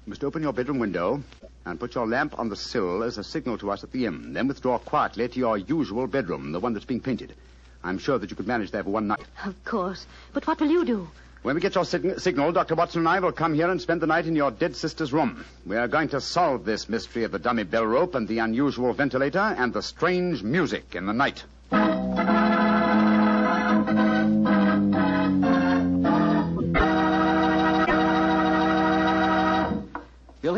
you 0.05 0.09
must 0.09 0.23
open 0.23 0.41
your 0.41 0.53
bedroom 0.53 0.79
window 0.79 1.21
and 1.65 1.79
put 1.79 1.93
your 1.95 2.07
lamp 2.07 2.37
on 2.39 2.49
the 2.49 2.55
sill 2.55 3.03
as 3.03 3.17
a 3.17 3.23
signal 3.23 3.57
to 3.59 3.69
us 3.69 3.83
at 3.83 3.91
the 3.91 4.05
inn. 4.05 4.33
Then 4.33 4.47
withdraw 4.47 4.79
quietly 4.79 5.27
to 5.27 5.39
your 5.39 5.57
usual 5.57 6.07
bedroom, 6.07 6.51
the 6.51 6.59
one 6.59 6.73
that's 6.73 6.85
being 6.85 6.99
painted. 7.01 7.35
I'm 7.83 7.99
sure 7.99 8.17
that 8.17 8.29
you 8.29 8.35
could 8.35 8.47
manage 8.47 8.71
there 8.71 8.83
for 8.83 8.89
one 8.89 9.07
night. 9.07 9.21
Of 9.45 9.63
course. 9.63 10.05
But 10.33 10.47
what 10.47 10.59
will 10.59 10.69
you 10.71 10.85
do? 10.85 11.07
When 11.43 11.55
we 11.55 11.61
get 11.61 11.73
your 11.75 11.85
sig- 11.85 12.19
signal, 12.19 12.51
Dr. 12.51 12.75
Watson 12.75 12.99
and 13.01 13.09
I 13.09 13.19
will 13.19 13.31
come 13.31 13.53
here 13.55 13.69
and 13.69 13.81
spend 13.81 14.01
the 14.01 14.07
night 14.07 14.27
in 14.27 14.35
your 14.35 14.51
dead 14.51 14.75
sister's 14.75 15.11
room. 15.11 15.43
We 15.65 15.75
are 15.77 15.87
going 15.87 16.09
to 16.09 16.21
solve 16.21 16.65
this 16.65 16.87
mystery 16.89 17.23
of 17.23 17.31
the 17.31 17.39
dummy 17.39 17.63
bell 17.63 17.85
rope 17.85 18.13
and 18.13 18.27
the 18.27 18.39
unusual 18.39 18.93
ventilator 18.93 19.39
and 19.39 19.73
the 19.73 19.81
strange 19.81 20.43
music 20.43 20.93
in 20.95 21.07
the 21.07 21.13
night. 21.13 21.43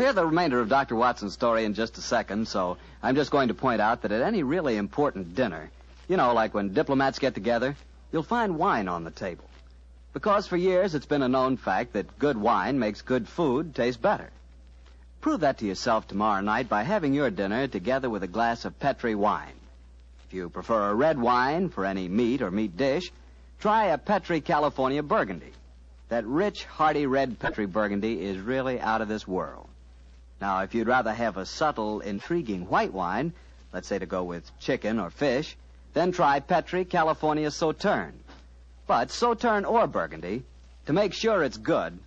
Hear 0.04 0.12
the 0.12 0.26
remainder 0.26 0.60
of 0.60 0.68
Dr. 0.68 0.96
Watson's 0.96 1.32
story 1.32 1.64
in 1.64 1.72
just 1.72 1.96
a 1.96 2.02
second, 2.02 2.46
so 2.46 2.76
I'm 3.02 3.14
just 3.14 3.30
going 3.30 3.48
to 3.48 3.54
point 3.54 3.80
out 3.80 4.02
that 4.02 4.12
at 4.12 4.20
any 4.20 4.42
really 4.42 4.76
important 4.76 5.34
dinner, 5.34 5.70
you 6.08 6.18
know, 6.18 6.34
like 6.34 6.52
when 6.52 6.74
diplomats 6.74 7.18
get 7.18 7.32
together, 7.32 7.74
you'll 8.12 8.22
find 8.22 8.58
wine 8.58 8.86
on 8.86 9.04
the 9.04 9.10
table. 9.10 9.44
Because 10.12 10.46
for 10.46 10.58
years 10.58 10.94
it's 10.94 11.06
been 11.06 11.22
a 11.22 11.28
known 11.28 11.56
fact 11.56 11.94
that 11.94 12.18
good 12.18 12.36
wine 12.36 12.78
makes 12.78 13.00
good 13.00 13.26
food 13.26 13.74
taste 13.74 14.02
better. 14.02 14.28
Prove 15.22 15.40
that 15.40 15.56
to 15.58 15.66
yourself 15.66 16.06
tomorrow 16.06 16.42
night 16.42 16.68
by 16.68 16.82
having 16.82 17.14
your 17.14 17.30
dinner 17.30 17.66
together 17.66 18.10
with 18.10 18.22
a 18.22 18.28
glass 18.28 18.66
of 18.66 18.78
Petri 18.78 19.14
wine. 19.14 19.58
If 20.28 20.34
you 20.34 20.50
prefer 20.50 20.90
a 20.90 20.94
red 20.94 21.18
wine 21.18 21.70
for 21.70 21.86
any 21.86 22.08
meat 22.08 22.42
or 22.42 22.50
meat 22.50 22.76
dish, 22.76 23.10
try 23.58 23.86
a 23.86 23.96
Petri 23.96 24.42
California 24.42 25.02
Burgundy. 25.02 25.52
That 26.10 26.26
rich, 26.26 26.66
hearty 26.66 27.06
red 27.06 27.38
Petri 27.38 27.64
Burgundy 27.64 28.22
is 28.22 28.36
really 28.36 28.78
out 28.78 29.00
of 29.00 29.08
this 29.08 29.26
world. 29.26 29.66
Now, 30.40 30.60
if 30.60 30.74
you'd 30.74 30.88
rather 30.88 31.12
have 31.12 31.36
a 31.36 31.46
subtle, 31.46 32.00
intriguing 32.00 32.68
white 32.68 32.92
wine, 32.92 33.32
let's 33.72 33.88
say 33.88 33.98
to 33.98 34.06
go 34.06 34.24
with 34.24 34.50
chicken 34.58 34.98
or 34.98 35.10
fish, 35.10 35.56
then 35.92 36.12
try 36.12 36.40
Petri 36.40 36.84
California 36.84 37.50
Sauterne. 37.50 38.18
But 38.86 39.10
Sauterne 39.10 39.64
or 39.64 39.86
Burgundy, 39.86 40.42
to 40.86 40.92
make 40.92 41.14
sure 41.14 41.42
it's 41.42 41.56
good, 41.56 41.98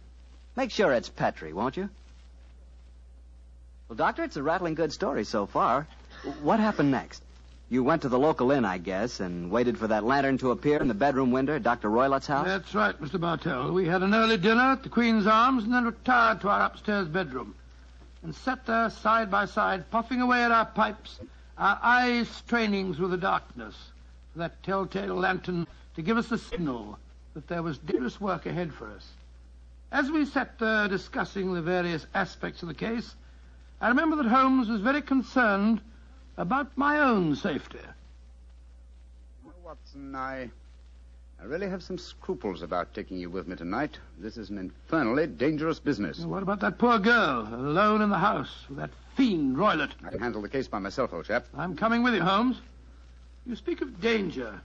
make 0.55 0.71
sure 0.71 0.91
it's 0.93 1.09
Petri, 1.09 1.53
won't 1.53 1.77
you? 1.77 1.89
Well, 3.87 3.95
Doctor, 3.95 4.23
it's 4.23 4.35
a 4.35 4.43
rattling 4.43 4.75
good 4.75 4.91
story 4.91 5.23
so 5.23 5.45
far. 5.45 5.87
What 6.41 6.59
happened 6.59 6.91
next? 6.91 7.23
You 7.69 7.83
went 7.83 8.03
to 8.03 8.09
the 8.09 8.19
local 8.19 8.51
inn, 8.51 8.63
I 8.63 8.77
guess, 8.77 9.19
and 9.19 9.51
waited 9.51 9.77
for 9.77 9.87
that 9.87 10.03
lantern 10.03 10.37
to 10.39 10.51
appear 10.51 10.77
in 10.77 10.87
the 10.87 10.93
bedroom 10.93 11.31
window 11.31 11.55
at 11.55 11.63
Dr. 11.63 11.89
Roylott's 11.89 12.27
house? 12.27 12.45
That's 12.47 12.73
right, 12.73 12.99
Mr. 13.01 13.19
Bartell. 13.19 13.73
We 13.73 13.87
had 13.87 14.03
an 14.03 14.13
early 14.13 14.37
dinner 14.37 14.71
at 14.71 14.83
the 14.83 14.89
Queen's 14.89 15.27
Arms 15.27 15.65
and 15.65 15.73
then 15.73 15.85
retired 15.85 16.41
to 16.41 16.49
our 16.49 16.61
upstairs 16.61 17.07
bedroom. 17.07 17.55
And 18.27 18.35
sat 18.35 18.65
there 18.65 18.89
side 18.89 19.31
by 19.31 19.45
side, 19.45 19.89
puffing 19.89 20.19
away 20.19 20.43
at 20.43 20.51
our 20.51 20.65
pipes, 20.65 21.21
our 21.57 21.79
eyes 21.81 22.27
straining 22.27 22.93
through 22.93 23.07
the 23.07 23.17
darkness 23.17 23.73
for 24.33 24.39
that 24.39 24.61
telltale 24.63 25.15
lantern 25.15 25.65
to 25.95 26.01
give 26.01 26.17
us 26.17 26.27
the 26.27 26.37
signal 26.37 26.99
that 27.35 27.47
there 27.47 27.63
was 27.63 27.77
dangerous 27.77 28.19
work 28.19 28.45
ahead 28.45 28.73
for 28.73 28.91
us. 28.91 29.07
As 29.93 30.11
we 30.11 30.25
sat 30.25 30.59
there 30.59 30.89
discussing 30.89 31.53
the 31.53 31.61
various 31.61 32.05
aspects 32.13 32.61
of 32.61 32.67
the 32.67 32.73
case, 32.73 33.15
I 33.79 33.87
remember 33.87 34.17
that 34.17 34.25
Holmes 34.25 34.67
was 34.67 34.81
very 34.81 35.01
concerned 35.01 35.79
about 36.35 36.77
my 36.77 36.99
own 36.99 37.33
safety. 37.33 37.79
Watson, 39.63 40.13
I, 40.13 40.49
I 41.39 41.45
really 41.45 41.69
have 41.69 41.83
some 41.83 41.97
scruples 41.97 42.61
about 42.63 42.93
taking 42.93 43.17
you 43.17 43.29
with 43.29 43.47
me 43.47 43.55
tonight. 43.55 43.97
This 44.17 44.37
is 44.37 44.49
an 44.49 44.57
infernally 44.57 45.27
dangerous 45.27 45.79
business. 45.79 46.19
What 46.19 46.41
about 46.41 46.59
that 46.61 46.79
poor 46.79 46.97
girl, 46.97 47.47
alone 47.53 48.01
in 48.01 48.09
the 48.09 48.17
house 48.17 48.65
with 48.67 48.79
that 48.79 48.89
fiend 49.15 49.55
Roylott? 49.55 49.91
I 50.03 50.09
can 50.09 50.19
handle 50.19 50.41
the 50.41 50.49
case 50.49 50.67
by 50.67 50.79
myself, 50.79 51.13
old 51.13 51.25
chap. 51.25 51.45
I'm 51.55 51.75
coming 51.75 52.01
with 52.01 52.15
you, 52.15 52.23
Holmes. 52.23 52.59
You 53.45 53.55
speak 53.55 53.81
of 53.81 54.01
danger. 54.01 54.59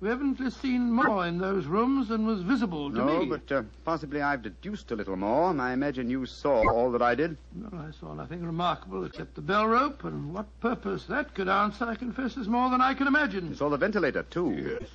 You 0.00 0.08
evidently 0.08 0.50
seen 0.50 0.90
more 0.90 1.26
in 1.26 1.36
those 1.36 1.66
rooms 1.66 2.08
than 2.08 2.24
was 2.26 2.40
visible 2.40 2.90
to 2.90 2.96
no, 2.96 3.20
me. 3.20 3.26
but 3.26 3.52
uh, 3.52 3.62
possibly 3.84 4.22
I've 4.22 4.40
deduced 4.40 4.90
a 4.92 4.96
little 4.96 5.16
more. 5.16 5.50
And 5.50 5.60
I 5.60 5.74
imagine 5.74 6.08
you 6.08 6.24
saw 6.24 6.66
all 6.72 6.90
that 6.92 7.02
I 7.02 7.14
did. 7.14 7.36
Well, 7.54 7.82
I 7.86 7.90
saw 7.90 8.14
nothing 8.14 8.42
remarkable 8.42 9.04
except 9.04 9.34
the 9.34 9.42
bell 9.42 9.66
rope, 9.68 10.04
and 10.04 10.32
what 10.32 10.46
purpose 10.60 11.04
that 11.04 11.34
could 11.34 11.48
answer, 11.48 11.84
I 11.84 11.96
confess, 11.96 12.38
is 12.38 12.48
more 12.48 12.70
than 12.70 12.80
I 12.80 12.94
can 12.94 13.06
imagine. 13.06 13.50
You 13.50 13.54
saw 13.54 13.68
the 13.68 13.76
ventilator, 13.76 14.22
too. 14.22 14.78
Yes, 14.80 14.88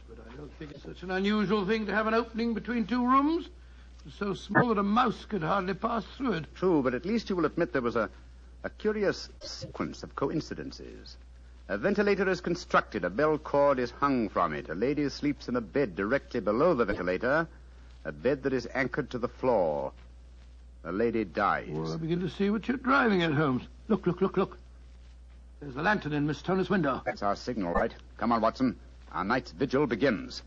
but 0.58 0.65
I 0.65 0.68
think 0.68 0.72
it's 0.72 0.86
such 0.86 1.04
an 1.04 1.12
unusual 1.12 1.65
thing 1.65 1.86
to 1.86 1.94
have 1.94 2.08
an 2.08 2.13
opening 2.13 2.54
between 2.54 2.86
two 2.86 3.06
rooms. 3.06 3.50
It's 4.06 4.15
so 4.15 4.34
small 4.34 4.70
that 4.70 4.78
a 4.78 4.84
mouse 4.84 5.26
could 5.26 5.41
hardly 5.41 5.74
pass 5.74 6.06
through 6.18 6.34
it. 6.34 6.46
True, 6.56 6.82
but 6.82 6.94
at 6.94 7.06
least 7.06 7.30
you 7.30 7.36
will 7.36 7.46
admit 7.46 7.74
there 7.74 7.82
was 7.82 7.96
a, 7.96 8.10
a 8.63 8.70
curious 8.70 9.30
sequence 9.41 10.04
of 10.04 10.15
coincidences. 10.15 11.18
A 11.68 11.78
ventilator 11.78 12.30
is 12.30 12.41
constructed, 12.41 13.04
a 13.04 13.10
bell 13.10 13.38
cord 13.38 13.80
is 13.80 13.89
hung 13.91 14.30
from 14.30 14.54
it. 14.54 14.70
A 14.70 14.76
lady 14.76 15.10
sleeps 15.10 15.48
in 15.48 15.56
a 15.56 15.62
bed 15.62 15.96
directly 15.96 16.39
below 16.39 16.76
the 16.76 16.86
ventilator, 16.86 17.48
a 18.06 18.12
bed 18.12 18.44
that 18.44 18.54
is 18.54 18.68
anchored 18.76 19.10
to 19.10 19.18
the 19.18 19.28
floor. 19.28 19.91
A 20.84 20.91
lady 20.91 21.26
dies. 21.26 21.70
Well, 21.72 21.91
I 21.91 21.98
begin 21.98 22.20
to 22.20 22.30
see 22.30 22.52
what 22.52 22.68
you're 22.68 22.78
driving 22.78 23.24
at, 23.24 23.34
Holmes. 23.34 23.63
Look, 23.88 24.06
look, 24.06 24.22
look, 24.22 24.38
look. 24.38 24.60
There's 25.60 25.74
the 25.74 25.82
lantern 25.82 26.13
in 26.13 26.28
Miss 26.28 26.38
Stoner's 26.38 26.70
window. 26.70 27.02
That's 27.04 27.24
our 27.24 27.36
signal, 27.36 27.74
right? 27.74 27.91
Come 28.18 28.32
on, 28.32 28.41
Watson. 28.41 28.78
Our 29.15 29.23
night's 29.23 29.51
vigil 29.51 29.88
begins. 29.88 30.43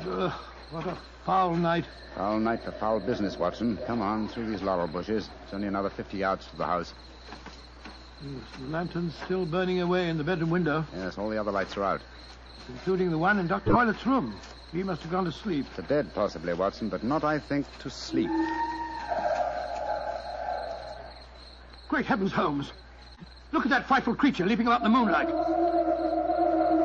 Uh, 0.00 0.30
What 0.70 0.86
a 0.86 0.96
foul 1.24 1.54
night. 1.54 1.84
Foul 2.14 2.40
night 2.40 2.62
for 2.64 2.72
foul 2.72 3.00
business, 3.00 3.38
Watson. 3.38 3.78
Come 3.86 4.02
on, 4.02 4.28
through 4.28 4.50
these 4.50 4.62
laurel 4.62 4.86
bushes. 4.86 5.28
It's 5.44 5.54
only 5.54 5.68
another 5.68 5.90
50 5.90 6.16
yards 6.18 6.46
to 6.48 6.56
the 6.56 6.66
house. 6.66 6.92
Yes, 8.22 8.42
the 8.60 8.66
lantern's 8.68 9.14
still 9.24 9.46
burning 9.46 9.80
away 9.80 10.08
in 10.08 10.18
the 10.18 10.24
bedroom 10.24 10.50
window, 10.50 10.84
Yes, 10.96 11.16
all 11.18 11.28
the 11.28 11.38
other 11.38 11.52
lights 11.52 11.76
are 11.76 11.84
out. 11.84 12.00
Including 12.68 13.10
the 13.10 13.18
one 13.18 13.38
in 13.38 13.46
Dr. 13.46 13.72
Roylott's 13.72 14.06
room. 14.06 14.34
He 14.72 14.82
must 14.82 15.02
have 15.02 15.10
gone 15.10 15.24
to 15.24 15.32
sleep. 15.32 15.66
To 15.76 15.82
bed, 15.82 16.12
possibly, 16.14 16.52
Watson, 16.52 16.88
but 16.88 17.02
not, 17.02 17.24
I 17.24 17.38
think, 17.38 17.66
to 17.78 17.90
sleep. 17.90 18.30
Great 21.88 22.04
heavens, 22.04 22.32
Holmes. 22.32 22.72
Look 23.52 23.64
at 23.64 23.70
that 23.70 23.88
frightful 23.88 24.14
creature 24.14 24.44
leaping 24.44 24.66
about 24.66 24.84
in 24.84 24.92
the 24.92 24.98
moonlight. 24.98 25.28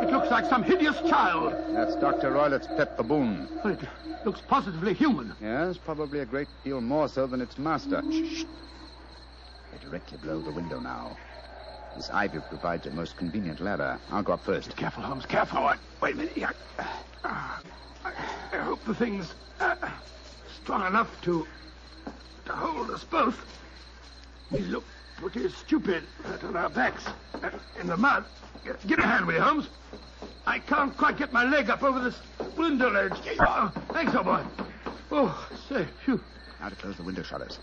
It 0.03 0.11
looks 0.11 0.31
like 0.31 0.45
some 0.45 0.63
hideous 0.63 0.97
child. 1.01 1.53
That's 1.75 1.95
Dr. 1.95 2.31
Roylott's 2.31 2.67
pet 2.67 2.95
baboon. 2.95 3.49
But 3.61 3.73
it 3.83 3.89
looks 4.25 4.41
positively 4.47 4.93
human. 4.93 5.33
Yes, 5.41 5.77
probably 5.77 6.19
a 6.19 6.25
great 6.25 6.47
deal 6.63 6.79
more 6.79 7.09
so 7.09 7.27
than 7.27 7.41
its 7.41 7.57
master. 7.57 8.01
Shh. 8.09 8.45
We're 9.71 9.89
directly 9.89 10.17
below 10.19 10.41
the 10.41 10.51
window 10.51 10.79
now. 10.79 11.17
This 11.95 12.09
ivy 12.11 12.39
provides 12.49 12.87
a 12.87 12.91
most 12.91 13.17
convenient 13.17 13.59
ladder. 13.59 13.99
I'll 14.11 14.23
go 14.23 14.33
up 14.33 14.43
first. 14.43 14.75
Careful, 14.75 15.03
Holmes, 15.03 15.25
careful. 15.25 15.63
Wait, 15.65 15.77
wait 16.01 16.13
a 16.13 16.17
minute. 16.17 16.55
I, 16.79 16.83
uh, 17.23 17.59
I, 18.03 18.13
I 18.51 18.57
hope 18.57 18.83
the 18.85 18.95
thing's 18.95 19.33
uh, 19.59 19.75
strong 20.61 20.87
enough 20.87 21.09
to, 21.21 21.45
to 22.45 22.51
hold 22.51 22.89
us 22.89 23.03
both. 23.03 23.37
We 24.51 24.59
look 24.59 24.83
pretty 25.17 25.49
stupid 25.49 26.03
flat 26.23 26.43
on 26.43 26.55
our 26.55 26.69
backs 26.69 27.05
uh, 27.35 27.51
in 27.79 27.87
the 27.87 27.97
mud. 27.97 28.25
Get, 28.65 28.85
get 28.87 28.99
a 28.99 29.03
hand 29.03 29.27
with 29.27 29.35
you, 29.35 29.41
Holmes. 29.41 29.69
I 30.45 30.59
can't 30.59 30.95
quite 30.97 31.17
get 31.17 31.31
my 31.31 31.43
leg 31.43 31.69
up 31.69 31.83
over 31.83 31.99
this 31.99 32.19
window 32.57 32.89
ledge. 32.89 33.13
Oh, 33.39 33.71
thanks, 33.93 34.15
old 34.15 34.25
boy. 34.25 34.43
Oh, 35.11 35.47
say, 35.69 35.85
phew. 36.03 36.19
Now 36.59 36.69
to 36.69 36.75
close 36.75 36.97
the 36.97 37.03
window 37.03 37.23
shutters. 37.23 37.59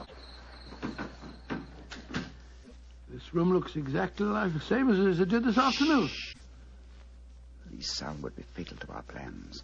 This 3.21 3.35
room 3.35 3.53
looks 3.53 3.77
exactly 3.77 4.25
like 4.25 4.55
the 4.55 4.61
same 4.61 4.89
as, 4.89 5.21
it 5.21 5.29
did 5.29 5.45
this 5.45 5.59
afternoon. 5.59 6.09
Least 7.71 7.97
sound 7.97 8.23
would 8.23 8.35
be 8.35 8.43
fatal 8.55 8.79
to 8.79 8.93
our 8.93 9.03
plans. 9.03 9.63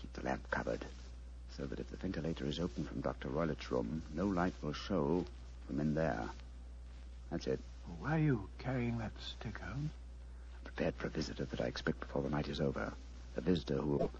Keep 0.00 0.12
the 0.12 0.22
lamp 0.22 0.48
covered, 0.50 0.84
so 1.56 1.64
that 1.64 1.80
if 1.80 1.90
the 1.90 1.96
ventilator 1.96 2.46
is 2.46 2.60
open 2.60 2.84
from 2.84 3.00
Dr. 3.00 3.28
Roylott's 3.28 3.70
room, 3.72 4.02
no 4.14 4.26
light 4.26 4.54
will 4.62 4.72
show 4.72 5.24
from 5.66 5.80
in 5.80 5.94
there. 5.94 6.24
That's 7.30 7.48
it. 7.48 7.58
Why 7.98 8.16
are 8.16 8.22
you 8.22 8.48
carrying 8.58 8.98
that 8.98 9.12
stick, 9.20 9.58
home? 9.58 9.90
I'm 10.54 10.64
Prepared 10.64 10.94
for 10.94 11.08
a 11.08 11.10
visitor 11.10 11.44
that 11.46 11.60
I 11.60 11.64
expect 11.64 11.98
before 11.98 12.22
the 12.22 12.30
night 12.30 12.48
is 12.48 12.60
over. 12.60 12.92
A 13.36 13.40
visitor 13.40 13.78
who 13.78 13.96
will 13.96 14.10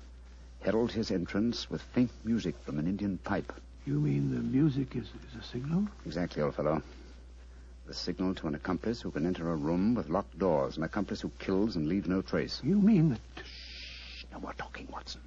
herald 0.62 0.90
his 0.90 1.12
entrance 1.12 1.70
with 1.70 1.80
faint 1.80 2.10
music 2.24 2.56
from 2.64 2.80
an 2.80 2.88
Indian 2.88 3.18
pipe. 3.18 3.52
You 3.86 3.94
mean 4.00 4.34
the 4.34 4.40
music 4.40 4.96
is, 4.96 5.04
is 5.04 5.40
a 5.40 5.44
signal? 5.44 5.86
Exactly, 6.04 6.42
old 6.42 6.56
fellow. 6.56 6.82
The 7.86 7.94
signal 7.94 8.34
to 8.36 8.46
an 8.46 8.54
accomplice 8.54 9.00
who 9.00 9.10
can 9.10 9.26
enter 9.26 9.50
a 9.50 9.56
room 9.56 9.94
with 9.94 10.08
locked 10.08 10.38
doors, 10.38 10.76
an 10.76 10.84
accomplice 10.84 11.20
who 11.20 11.30
kills 11.38 11.76
and 11.76 11.88
leaves 11.88 12.08
no 12.08 12.22
trace. 12.22 12.60
You 12.62 12.76
mean 12.76 13.10
that 13.10 13.20
Shh, 13.44 14.24
no 14.32 14.38
more 14.40 14.54
talking, 14.54 14.88
Watson. 14.92 15.20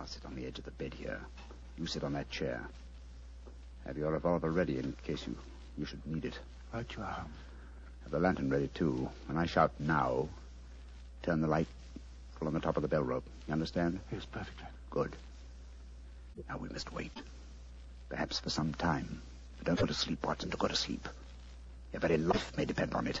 I'll 0.00 0.06
sit 0.06 0.24
on 0.24 0.34
the 0.34 0.46
edge 0.46 0.58
of 0.58 0.64
the 0.64 0.70
bed 0.72 0.94
here. 0.94 1.20
You 1.76 1.86
sit 1.86 2.04
on 2.04 2.14
that 2.14 2.30
chair. 2.30 2.62
Have 3.86 3.98
your 3.98 4.12
revolver 4.12 4.50
ready 4.50 4.78
in 4.78 4.94
case 5.04 5.26
you, 5.26 5.36
you 5.76 5.84
should 5.84 6.04
need 6.06 6.24
it. 6.24 6.38
Right 6.72 6.86
you 6.96 7.02
are. 7.02 7.26
Have 8.02 8.12
the 8.12 8.18
lantern 8.18 8.48
ready, 8.48 8.68
too. 8.68 9.08
When 9.26 9.36
I 9.36 9.46
shout 9.46 9.72
now, 9.78 10.28
turn 11.22 11.40
the 11.42 11.48
light 11.48 11.68
full 12.38 12.48
on 12.48 12.54
the 12.54 12.60
top 12.60 12.76
of 12.76 12.82
the 12.82 12.88
bell 12.88 13.02
rope. 13.02 13.24
You 13.46 13.52
understand? 13.52 14.00
Yes, 14.10 14.24
perfectly. 14.24 14.66
Good. 14.90 15.14
Now 16.48 16.56
we 16.58 16.68
must 16.70 16.92
wait. 16.92 17.12
Perhaps 18.08 18.40
for 18.40 18.50
some 18.50 18.72
time. 18.74 19.20
But 19.60 19.66
don't 19.66 19.80
go 19.80 19.84
to 19.84 19.92
sleep, 19.92 20.26
Watson. 20.26 20.48
Don't 20.48 20.58
go 20.58 20.68
to 20.68 20.74
sleep. 20.74 21.06
Your 21.92 22.00
very 22.00 22.16
life 22.16 22.56
may 22.56 22.64
depend 22.64 22.94
on 22.94 23.06
it. 23.06 23.20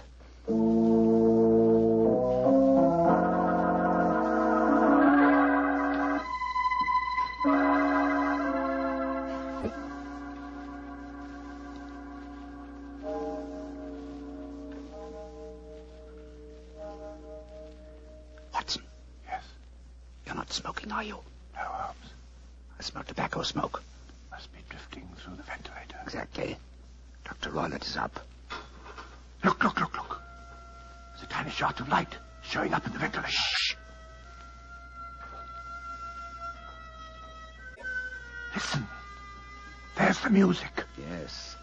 The 40.30 40.38
music. 40.38 40.84
Yes. 40.96 41.56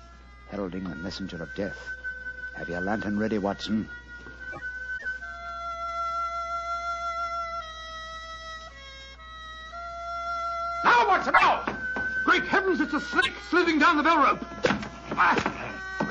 Heralding 0.50 0.84
the 0.84 0.96
messenger 0.96 1.42
of 1.42 1.54
death. 1.56 1.78
Have 2.56 2.70
your 2.70 2.82
lantern 2.82 3.18
ready, 3.18 3.38
Watson. 3.38 3.88
Now, 10.84 11.08
Watson, 11.08 11.34
now! 11.40 11.66
Great 12.26 12.44
heavens, 12.44 12.82
it's 12.82 12.94
a 12.94 13.00
snake 13.00 13.34
slithering 13.50 13.80
down 13.80 13.98
the 13.98 14.04
bell 14.04 14.18
rope. 14.18 14.46
Ah, 15.20 15.36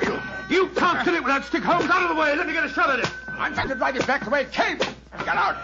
you, 0.01 0.55
you 0.55 0.69
can't 0.69 1.05
get 1.05 1.13
it 1.13 1.23
without 1.23 1.43
stick 1.45 1.63
Holmes 1.63 1.89
out 1.89 2.03
of 2.03 2.09
the 2.09 2.15
way. 2.15 2.35
Let 2.35 2.47
me 2.47 2.53
get 2.53 2.63
a 2.63 2.69
shot 2.69 2.89
at 2.89 2.99
it. 2.99 3.11
I'm 3.29 3.53
trying 3.53 3.69
to 3.69 3.75
drive 3.75 3.95
it 3.95 4.07
back 4.07 4.23
the 4.23 4.29
way 4.29 4.41
it 4.41 4.51
came. 4.51 4.77
Get 4.77 5.35
out. 5.35 5.55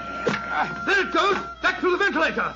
Ah, 0.56 0.84
there 0.86 1.08
it 1.08 1.14
goes, 1.14 1.38
back 1.62 1.80
through 1.80 1.92
the 1.92 1.98
ventilator. 1.98 2.54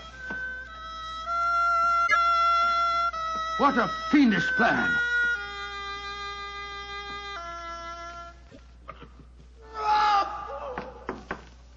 What 3.58 3.78
a 3.78 3.90
fiendish 4.12 4.48
plan. 4.56 4.90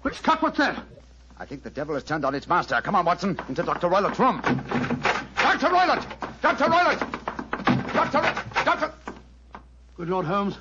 Which 0.03 0.21
cut, 0.23 0.41
what's 0.41 0.57
that? 0.57 0.83
I 1.39 1.45
think 1.45 1.63
the 1.63 1.69
devil 1.71 1.95
has 1.95 2.03
turned 2.03 2.23
on 2.23 2.35
its 2.35 2.47
master. 2.47 2.79
Come 2.81 2.95
on, 2.95 3.05
Watson, 3.05 3.39
into 3.49 3.63
Dr. 3.63 3.87
Roylott's 3.87 4.19
room. 4.19 4.41
Dr. 4.41 5.67
Roylott! 5.69 6.05
Dr. 6.41 6.65
Roylott! 6.65 6.99
Dr. 7.93 8.63
Dr. 8.63 8.93
Good 9.97 10.09
Lord 10.09 10.25
Holmes. 10.25 10.57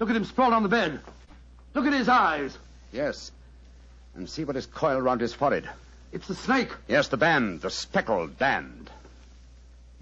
Look 0.00 0.10
at 0.10 0.16
him 0.16 0.24
sprawled 0.24 0.54
on 0.54 0.64
the 0.64 0.68
bed. 0.68 1.00
Look 1.74 1.86
at 1.86 1.92
his 1.92 2.08
eyes. 2.08 2.58
Yes. 2.92 3.30
And 4.16 4.28
see 4.28 4.44
what 4.44 4.56
is 4.56 4.66
coiled 4.66 5.02
around 5.02 5.20
his 5.20 5.32
forehead. 5.32 5.68
It's 6.12 6.26
the 6.26 6.34
snake. 6.34 6.70
Yes, 6.88 7.08
the 7.08 7.16
band, 7.16 7.60
the 7.60 7.70
speckled 7.70 8.38
band. 8.38 8.81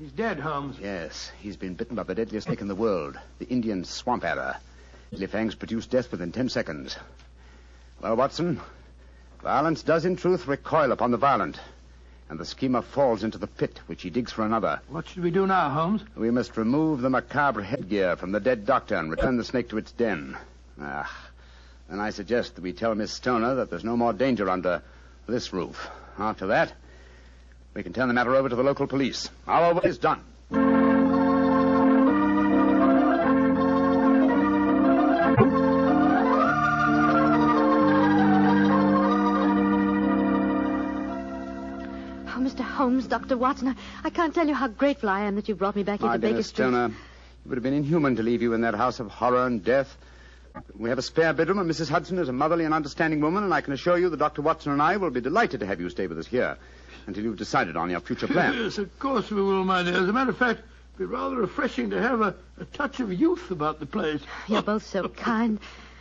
He's 0.00 0.12
dead, 0.12 0.40
Holmes. 0.40 0.78
Yes, 0.80 1.30
he's 1.42 1.58
been 1.58 1.74
bitten 1.74 1.94
by 1.94 2.04
the 2.04 2.14
deadliest 2.14 2.46
snake 2.46 2.62
in 2.62 2.68
the 2.68 2.74
world, 2.74 3.18
the 3.38 3.46
Indian 3.48 3.84
swamp 3.84 4.24
adder. 4.24 4.56
Deadly 5.10 5.26
fangs 5.26 5.54
produce 5.54 5.84
death 5.84 6.10
within 6.10 6.32
ten 6.32 6.48
seconds. 6.48 6.96
Well, 8.00 8.16
Watson, 8.16 8.62
violence 9.42 9.82
does 9.82 10.06
in 10.06 10.16
truth 10.16 10.48
recoil 10.48 10.92
upon 10.92 11.10
the 11.10 11.18
violent, 11.18 11.60
and 12.30 12.40
the 12.40 12.46
schemer 12.46 12.80
falls 12.80 13.22
into 13.22 13.36
the 13.36 13.46
pit 13.46 13.78
which 13.88 14.00
he 14.00 14.08
digs 14.08 14.32
for 14.32 14.42
another. 14.42 14.80
What 14.88 15.06
should 15.06 15.22
we 15.22 15.30
do 15.30 15.46
now, 15.46 15.68
Holmes? 15.68 16.02
We 16.16 16.30
must 16.30 16.56
remove 16.56 17.02
the 17.02 17.10
macabre 17.10 17.62
headgear 17.62 18.16
from 18.16 18.32
the 18.32 18.40
dead 18.40 18.64
doctor 18.64 18.94
and 18.94 19.10
return 19.10 19.36
the 19.36 19.44
snake 19.44 19.68
to 19.68 19.76
its 19.76 19.92
den. 19.92 20.34
Ah, 20.80 21.14
then 21.90 22.00
I 22.00 22.08
suggest 22.08 22.54
that 22.54 22.62
we 22.62 22.72
tell 22.72 22.94
Miss 22.94 23.12
Stoner 23.12 23.56
that 23.56 23.68
there's 23.68 23.84
no 23.84 23.98
more 23.98 24.14
danger 24.14 24.48
under 24.48 24.80
this 25.26 25.52
roof. 25.52 25.90
After 26.18 26.46
that, 26.46 26.72
we 27.74 27.82
can 27.82 27.92
turn 27.92 28.08
the 28.08 28.14
matter 28.14 28.34
over 28.34 28.48
to 28.48 28.56
the 28.56 28.62
local 28.62 28.86
police. 28.86 29.30
Our 29.46 29.74
work 29.74 29.84
is 29.86 29.98
done. 29.98 30.22
Oh, 42.32 42.42
Mr. 42.42 42.60
Holmes, 42.60 43.06
Dr. 43.06 43.36
Watson, 43.36 43.68
I, 43.68 43.74
I 44.04 44.10
can't 44.10 44.34
tell 44.34 44.46
you 44.46 44.54
how 44.54 44.68
grateful 44.68 45.08
I 45.08 45.20
am 45.22 45.34
that 45.36 45.48
you 45.48 45.54
brought 45.54 45.76
me 45.76 45.82
back 45.82 46.00
here 46.00 46.08
My 46.08 46.16
to 46.16 46.20
dear 46.20 46.30
Baker 46.30 46.36
Miss 46.38 46.46
Street. 46.48 46.64
Stoner, 46.64 46.86
it 46.86 47.48
would 47.48 47.56
have 47.56 47.62
been 47.62 47.74
inhuman 47.74 48.16
to 48.16 48.22
leave 48.22 48.40
you 48.42 48.52
in 48.52 48.60
that 48.62 48.74
house 48.74 49.00
of 49.00 49.08
horror 49.08 49.46
and 49.46 49.64
death. 49.64 49.96
We 50.76 50.88
have 50.88 50.98
a 50.98 51.02
spare 51.02 51.32
bedroom, 51.32 51.58
and 51.58 51.70
Mrs. 51.70 51.88
Hudson 51.88 52.18
is 52.18 52.28
a 52.28 52.32
motherly 52.32 52.64
and 52.64 52.74
understanding 52.74 53.20
woman, 53.20 53.44
and 53.44 53.52
I 53.52 53.60
can 53.60 53.72
assure 53.72 53.98
you 53.98 54.08
that 54.10 54.16
Dr. 54.18 54.42
Watson 54.42 54.72
and 54.72 54.80
I 54.82 54.96
will 54.96 55.10
be 55.10 55.20
delighted 55.20 55.60
to 55.60 55.66
have 55.66 55.80
you 55.80 55.88
stay 55.90 56.06
with 56.06 56.18
us 56.18 56.26
here 56.26 56.56
until 57.06 57.24
you've 57.24 57.36
decided 57.36 57.76
on 57.76 57.90
your 57.90 58.00
future 58.00 58.26
plans. 58.26 58.56
Yes, 58.56 58.78
of 58.78 58.98
course 58.98 59.30
we 59.30 59.42
will, 59.42 59.64
my 59.64 59.82
dear. 59.82 59.94
As 59.94 60.08
a 60.08 60.12
matter 60.12 60.30
of 60.30 60.38
fact, 60.38 60.60
it'd 60.60 60.98
be 60.98 61.04
rather 61.04 61.36
refreshing 61.36 61.90
to 61.90 62.00
have 62.00 62.20
a, 62.20 62.34
a 62.58 62.64
touch 62.66 63.00
of 63.00 63.12
youth 63.12 63.50
about 63.50 63.80
the 63.80 63.86
place. 63.86 64.20
You're 64.48 64.62
both 64.62 64.84
so 64.84 65.08
kind. 65.08 65.58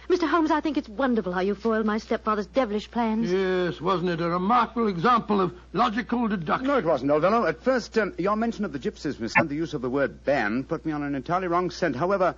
Mr. 0.10 0.28
Holmes, 0.28 0.50
I 0.50 0.60
think 0.60 0.78
it's 0.78 0.90
wonderful 0.90 1.32
how 1.32 1.42
you 1.42 1.54
foiled 1.54 1.86
my 1.86 2.00
stepfather's 2.00 2.48
devilish 2.48 2.90
plans. 2.90 3.32
Yes, 3.32 3.80
wasn't 3.80 4.10
it 4.10 4.20
a 4.20 4.28
remarkable 4.28 4.88
example 4.88 5.40
of 5.40 5.54
logical 5.72 6.28
deduction? 6.28 6.66
No, 6.66 6.80
it 6.80 6.86
wasn't, 6.86 7.12
old 7.12 7.22
fellow. 7.22 7.46
At 7.46 7.62
first, 7.62 7.96
um, 8.00 8.16
your 8.18 8.36
mention 8.36 8.66
of 8.66 8.74
the 8.74 8.80
gypsies, 8.80 9.20
Miss, 9.20 9.36
and 9.36 9.48
the 9.48 9.54
use 9.56 9.76
of 9.76 9.84
the 9.84 9.90
word 9.90 10.26
band 10.26 10.68
put 10.68 10.84
me 10.84 10.94
on 10.94 11.04
an 11.04 11.14
entirely 11.14 11.48
wrong 11.48 11.70
scent. 11.70 11.96
However, 11.96 12.34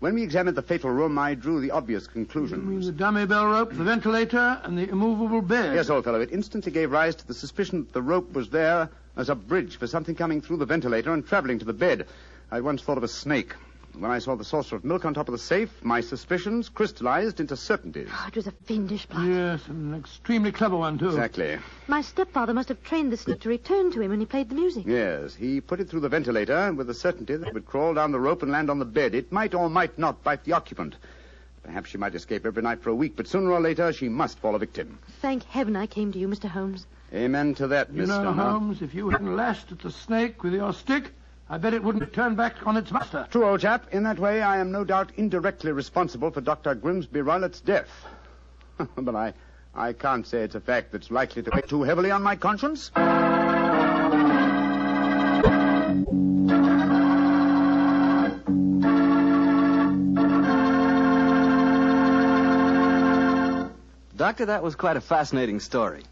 when 0.00 0.14
we 0.14 0.22
examined 0.22 0.56
the 0.56 0.62
fatal 0.62 0.90
room, 0.90 1.18
I 1.18 1.34
drew 1.34 1.60
the 1.60 1.70
obvious 1.70 2.06
conclusions. 2.06 2.86
the 2.86 2.92
dummy 2.92 3.26
bell 3.26 3.46
rope, 3.46 3.70
the 3.72 3.84
ventilator, 3.84 4.60
and 4.62 4.76
the 4.76 4.88
immovable 4.88 5.40
bed? 5.40 5.74
Yes, 5.74 5.90
old 5.90 6.04
fellow, 6.04 6.20
it 6.20 6.32
instantly 6.32 6.72
gave 6.72 6.90
rise 6.90 7.14
to 7.16 7.26
the 7.26 7.34
suspicion 7.34 7.84
that 7.84 7.92
the 7.92 8.02
rope 8.02 8.32
was 8.32 8.50
there 8.50 8.90
as 9.16 9.30
a 9.30 9.34
bridge 9.34 9.76
for 9.76 9.86
something 9.86 10.14
coming 10.14 10.40
through 10.40 10.58
the 10.58 10.66
ventilator 10.66 11.12
and 11.12 11.26
traveling 11.26 11.58
to 11.58 11.64
the 11.64 11.72
bed. 11.72 12.06
I 12.50 12.60
once 12.60 12.82
thought 12.82 12.98
of 12.98 13.04
a 13.04 13.08
snake. 13.08 13.54
When 13.98 14.10
I 14.10 14.18
saw 14.18 14.34
the 14.34 14.44
saucer 14.44 14.76
of 14.76 14.84
milk 14.84 15.06
on 15.06 15.14
top 15.14 15.28
of 15.28 15.32
the 15.32 15.38
safe, 15.38 15.70
my 15.82 16.02
suspicions 16.02 16.68
crystallized 16.68 17.40
into 17.40 17.56
certainties. 17.56 18.08
Oh, 18.12 18.24
it 18.28 18.36
was 18.36 18.46
a 18.46 18.52
fiendish 18.52 19.08
plot. 19.08 19.26
Yes, 19.26 19.66
an 19.68 19.94
extremely 19.94 20.52
clever 20.52 20.76
one, 20.76 20.98
too. 20.98 21.08
Exactly. 21.08 21.58
My 21.88 22.02
stepfather 22.02 22.52
must 22.52 22.68
have 22.68 22.82
trained 22.82 23.10
the 23.10 23.16
snake 23.16 23.40
to 23.40 23.48
return 23.48 23.90
to 23.92 24.02
him 24.02 24.10
when 24.10 24.20
he 24.20 24.26
played 24.26 24.50
the 24.50 24.54
music. 24.54 24.84
Yes, 24.86 25.34
he 25.34 25.62
put 25.62 25.80
it 25.80 25.88
through 25.88 26.00
the 26.00 26.10
ventilator 26.10 26.74
with 26.74 26.88
the 26.88 26.94
certainty 26.94 27.36
that 27.36 27.48
it 27.48 27.54
would 27.54 27.64
crawl 27.64 27.94
down 27.94 28.12
the 28.12 28.20
rope 28.20 28.42
and 28.42 28.52
land 28.52 28.68
on 28.68 28.78
the 28.78 28.84
bed. 28.84 29.14
It 29.14 29.32
might 29.32 29.54
or 29.54 29.70
might 29.70 29.98
not 29.98 30.22
bite 30.22 30.44
the 30.44 30.52
occupant. 30.52 30.96
Perhaps 31.62 31.88
she 31.88 31.98
might 31.98 32.14
escape 32.14 32.44
every 32.44 32.62
night 32.62 32.82
for 32.82 32.90
a 32.90 32.94
week, 32.94 33.16
but 33.16 33.26
sooner 33.26 33.50
or 33.50 33.60
later 33.60 33.92
she 33.94 34.10
must 34.10 34.38
fall 34.38 34.54
a 34.54 34.58
victim. 34.58 34.98
Thank 35.22 35.42
heaven 35.44 35.74
I 35.74 35.86
came 35.86 36.12
to 36.12 36.18
you, 36.18 36.28
Mr. 36.28 36.48
Holmes. 36.50 36.86
Amen 37.14 37.54
to 37.54 37.66
that, 37.68 37.90
You 37.90 38.00
Miss 38.00 38.08
know, 38.10 38.32
Holmes, 38.32 38.82
if 38.82 38.94
you 38.94 39.08
hadn't 39.08 39.36
lashed 39.36 39.72
at 39.72 39.78
the 39.78 39.90
snake 39.90 40.42
with 40.42 40.52
your 40.52 40.72
stick, 40.74 41.12
I 41.48 41.58
bet 41.58 41.74
it 41.74 41.82
wouldn't 41.82 42.12
turn 42.12 42.34
back 42.34 42.66
on 42.66 42.76
its 42.76 42.90
master. 42.90 43.26
True, 43.30 43.48
old 43.48 43.60
chap. 43.60 43.86
In 43.92 44.02
that 44.02 44.18
way, 44.18 44.42
I 44.42 44.58
am 44.58 44.72
no 44.72 44.82
doubt 44.82 45.12
indirectly 45.16 45.70
responsible 45.70 46.32
for 46.32 46.40
Dr. 46.40 46.74
Grimsby 46.74 47.20
Roylott's 47.20 47.60
death. 47.60 47.88
but 48.96 49.14
I, 49.14 49.32
I 49.72 49.92
can't 49.92 50.26
say 50.26 50.42
it's 50.42 50.56
a 50.56 50.60
fact 50.60 50.90
that's 50.90 51.08
likely 51.08 51.44
to 51.44 51.50
weigh 51.54 51.60
too 51.62 51.84
heavily 51.84 52.10
on 52.10 52.22
my 52.22 52.34
conscience. 52.34 52.90
Doctor, 64.16 64.46
that 64.46 64.64
was 64.64 64.74
quite 64.74 64.96
a 64.96 65.00
fascinating 65.00 65.60
story. 65.60 66.02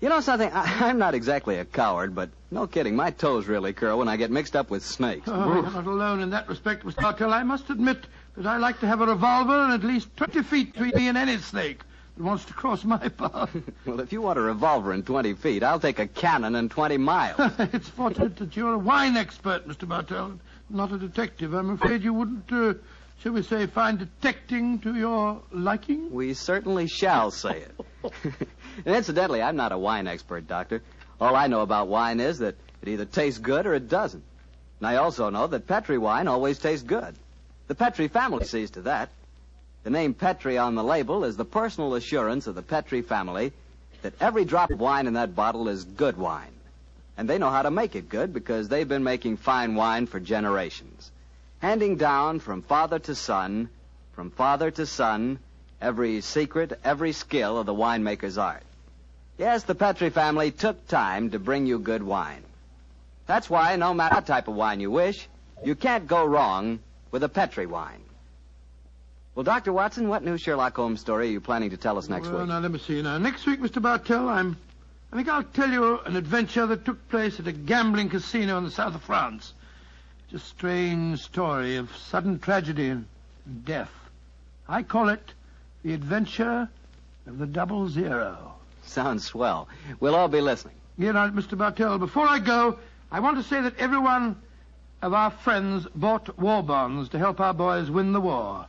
You 0.00 0.08
know 0.08 0.20
something? 0.20 0.50
I, 0.52 0.64
I'm 0.88 0.98
not 0.98 1.14
exactly 1.14 1.58
a 1.58 1.64
coward, 1.64 2.14
but 2.14 2.30
no 2.50 2.66
kidding, 2.66 2.96
my 2.96 3.10
toes 3.10 3.46
really 3.46 3.72
curl 3.72 3.98
when 3.98 4.08
I 4.08 4.16
get 4.16 4.30
mixed 4.30 4.56
up 4.56 4.70
with 4.70 4.84
snakes. 4.84 5.28
Oh, 5.28 5.54
you're 5.54 5.62
not 5.62 5.86
alone 5.86 6.20
in 6.20 6.30
that 6.30 6.48
respect, 6.48 6.84
Mr. 6.84 7.02
Bartell. 7.02 7.32
I 7.32 7.42
must 7.42 7.70
admit 7.70 7.98
that 8.36 8.46
I 8.46 8.58
like 8.58 8.80
to 8.80 8.86
have 8.86 9.00
a 9.00 9.06
revolver 9.06 9.54
and 9.54 9.72
at 9.72 9.84
least 9.84 10.14
20 10.16 10.42
feet 10.42 10.72
between 10.72 10.92
me 10.94 11.08
and 11.08 11.16
any 11.18 11.38
snake 11.38 11.80
that 12.16 12.22
wants 12.22 12.44
to 12.46 12.52
cross 12.52 12.84
my 12.84 13.08
path. 13.08 13.50
Well, 13.86 14.00
if 14.00 14.12
you 14.12 14.22
want 14.22 14.38
a 14.38 14.42
revolver 14.42 14.92
in 14.92 15.02
20 15.02 15.34
feet, 15.34 15.62
I'll 15.62 15.80
take 15.80 15.98
a 15.98 16.06
cannon 16.06 16.54
in 16.54 16.68
20 16.68 16.96
miles. 16.96 17.36
it's 17.58 17.88
fortunate 17.88 18.36
that 18.36 18.56
you're 18.56 18.74
a 18.74 18.78
wine 18.78 19.16
expert, 19.16 19.68
Mr. 19.68 19.86
Bartell, 19.88 20.38
not 20.70 20.92
a 20.92 20.98
detective. 20.98 21.54
I'm 21.54 21.70
afraid 21.70 22.02
you 22.02 22.14
wouldn't, 22.14 22.50
uh, 22.52 22.74
shall 23.20 23.32
we 23.32 23.42
say, 23.42 23.66
find 23.66 23.98
detecting 23.98 24.78
to 24.80 24.94
your 24.94 25.42
liking. 25.52 26.10
We 26.12 26.34
certainly 26.34 26.86
shall 26.88 27.30
say 27.30 27.64
it. 27.64 28.12
And 28.84 28.94
incidentally, 28.94 29.42
I'm 29.42 29.56
not 29.56 29.72
a 29.72 29.78
wine 29.78 30.06
expert, 30.06 30.46
Doctor. 30.46 30.82
All 31.20 31.36
I 31.36 31.46
know 31.46 31.60
about 31.60 31.88
wine 31.88 32.20
is 32.20 32.38
that 32.38 32.56
it 32.82 32.88
either 32.88 33.04
tastes 33.04 33.38
good 33.38 33.66
or 33.66 33.74
it 33.74 33.88
doesn't. 33.88 34.22
And 34.80 34.86
I 34.88 34.96
also 34.96 35.30
know 35.30 35.46
that 35.46 35.66
Petri 35.66 35.98
wine 35.98 36.28
always 36.28 36.58
tastes 36.58 36.84
good. 36.84 37.14
The 37.68 37.74
Petri 37.74 38.08
family 38.08 38.44
sees 38.44 38.70
to 38.72 38.82
that. 38.82 39.10
The 39.84 39.90
name 39.90 40.14
Petri 40.14 40.58
on 40.58 40.74
the 40.74 40.84
label 40.84 41.24
is 41.24 41.36
the 41.36 41.44
personal 41.44 41.94
assurance 41.94 42.46
of 42.46 42.54
the 42.54 42.62
Petri 42.62 43.02
family 43.02 43.52
that 44.02 44.14
every 44.20 44.44
drop 44.44 44.70
of 44.70 44.80
wine 44.80 45.06
in 45.06 45.14
that 45.14 45.34
bottle 45.34 45.68
is 45.68 45.84
good 45.84 46.16
wine. 46.16 46.52
And 47.16 47.28
they 47.28 47.38
know 47.38 47.50
how 47.50 47.62
to 47.62 47.70
make 47.70 47.94
it 47.94 48.08
good 48.08 48.32
because 48.34 48.68
they've 48.68 48.88
been 48.88 49.04
making 49.04 49.36
fine 49.36 49.74
wine 49.74 50.06
for 50.06 50.20
generations. 50.20 51.10
Handing 51.60 51.96
down 51.96 52.40
from 52.40 52.62
father 52.62 52.98
to 52.98 53.14
son, 53.14 53.70
from 54.12 54.30
father 54.30 54.70
to 54.72 54.84
son, 54.84 55.38
every 55.80 56.20
secret, 56.20 56.78
every 56.84 57.12
skill 57.12 57.58
of 57.58 57.66
the 57.66 57.74
winemaker's 57.74 58.38
art. 58.38 58.62
Yes, 59.38 59.64
the 59.64 59.74
Petri 59.74 60.10
family 60.10 60.50
took 60.50 60.86
time 60.86 61.30
to 61.30 61.38
bring 61.38 61.66
you 61.66 61.78
good 61.78 62.02
wine. 62.02 62.42
That's 63.26 63.50
why, 63.50 63.74
no 63.76 63.94
matter 63.94 64.16
what 64.16 64.26
type 64.26 64.48
of 64.48 64.54
wine 64.54 64.80
you 64.80 64.90
wish, 64.90 65.28
you 65.64 65.74
can't 65.74 66.06
go 66.06 66.24
wrong 66.24 66.78
with 67.10 67.22
a 67.22 67.28
Petri 67.28 67.66
wine. 67.66 68.00
Well, 69.34 69.42
Dr. 69.42 69.72
Watson, 69.72 70.08
what 70.08 70.22
new 70.22 70.38
Sherlock 70.38 70.76
Holmes 70.76 71.00
story 71.00 71.28
are 71.28 71.32
you 71.32 71.40
planning 71.40 71.70
to 71.70 71.76
tell 71.76 71.98
us 71.98 72.08
next 72.08 72.28
well, 72.28 72.40
week? 72.40 72.48
now 72.48 72.60
let 72.60 72.70
me 72.70 72.78
see. 72.78 73.02
Now 73.02 73.18
next 73.18 73.46
week, 73.46 73.60
Mr. 73.60 73.82
Bartell, 73.82 74.28
I'm. 74.28 74.56
I 75.12 75.16
think 75.16 75.28
I'll 75.28 75.42
tell 75.42 75.70
you 75.70 75.98
an 76.00 76.16
adventure 76.16 76.66
that 76.66 76.84
took 76.84 77.08
place 77.08 77.38
at 77.40 77.46
a 77.46 77.52
gambling 77.52 78.10
casino 78.10 78.58
in 78.58 78.64
the 78.64 78.70
south 78.70 78.94
of 78.94 79.02
France. 79.02 79.52
It's 80.24 80.42
a 80.42 80.46
strange 80.46 81.20
story 81.20 81.76
of 81.76 81.94
sudden 81.96 82.38
tragedy 82.38 82.88
and 82.90 83.06
death. 83.64 83.92
I 84.68 84.82
call 84.82 85.08
it 85.08 85.33
the 85.84 85.92
adventure 85.92 86.68
of 87.26 87.38
the 87.38 87.46
double 87.46 87.88
zero. 87.88 88.54
Sounds 88.82 89.24
swell. 89.24 89.68
We'll 90.00 90.14
all 90.14 90.28
be 90.28 90.40
listening. 90.40 90.74
Here 90.98 91.12
now, 91.12 91.28
Mr. 91.28 91.56
Bartell, 91.56 91.98
before 91.98 92.26
I 92.26 92.38
go, 92.38 92.78
I 93.12 93.20
want 93.20 93.36
to 93.36 93.42
say 93.42 93.60
that 93.60 93.78
every 93.78 93.98
one 93.98 94.36
of 95.02 95.12
our 95.12 95.30
friends 95.30 95.86
bought 95.94 96.38
war 96.38 96.62
bonds 96.62 97.10
to 97.10 97.18
help 97.18 97.38
our 97.38 97.54
boys 97.54 97.90
win 97.90 98.12
the 98.12 98.20
war. 98.20 98.66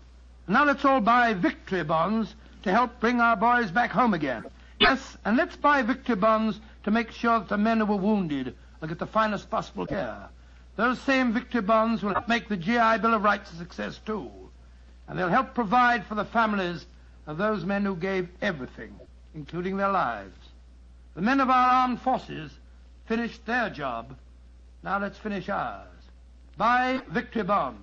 Now 0.47 0.65
let's 0.65 0.83
all 0.83 0.99
buy 0.99 1.33
victory 1.33 1.83
bonds 1.83 2.35
to 2.63 2.71
help 2.71 2.99
bring 2.99 3.21
our 3.21 3.37
boys 3.37 3.71
back 3.71 3.91
home 3.91 4.13
again. 4.13 4.43
Yes, 4.79 5.17
and 5.23 5.37
let's 5.37 5.55
buy 5.55 5.81
victory 5.81 6.15
bonds 6.15 6.59
to 6.83 6.91
make 6.91 7.11
sure 7.11 7.39
that 7.39 7.47
the 7.47 7.57
men 7.57 7.79
who 7.79 7.85
were 7.85 7.95
wounded 7.95 8.55
will 8.81 8.89
get 8.89 8.99
the 8.99 9.07
finest 9.07 9.49
possible 9.49 9.85
care. 9.85 10.27
Those 10.75 10.99
same 11.01 11.31
victory 11.31 11.61
bonds 11.61 12.03
will 12.03 12.13
help 12.13 12.27
make 12.27 12.49
the 12.49 12.57
GI 12.57 12.97
Bill 13.01 13.13
of 13.13 13.23
Rights 13.23 13.53
a 13.53 13.55
success, 13.55 13.99
too. 14.05 14.29
And 15.07 15.17
they'll 15.17 15.29
help 15.29 15.55
provide 15.55 16.05
for 16.05 16.15
the 16.15 16.25
families 16.25 16.85
of 17.27 17.37
those 17.37 17.65
men 17.65 17.85
who 17.85 17.95
gave 17.95 18.29
everything, 18.41 18.93
including 19.33 19.77
their 19.77 19.91
lives. 19.91 20.37
The 21.15 21.21
men 21.21 21.39
of 21.39 21.49
our 21.49 21.69
armed 21.69 22.01
forces 22.01 22.51
finished 23.05 23.45
their 23.45 23.69
job. 23.69 24.15
Now 24.83 24.99
let's 24.99 25.17
finish 25.17 25.49
ours. 25.49 25.87
Buy 26.57 27.01
victory 27.09 27.43
bonds. 27.43 27.81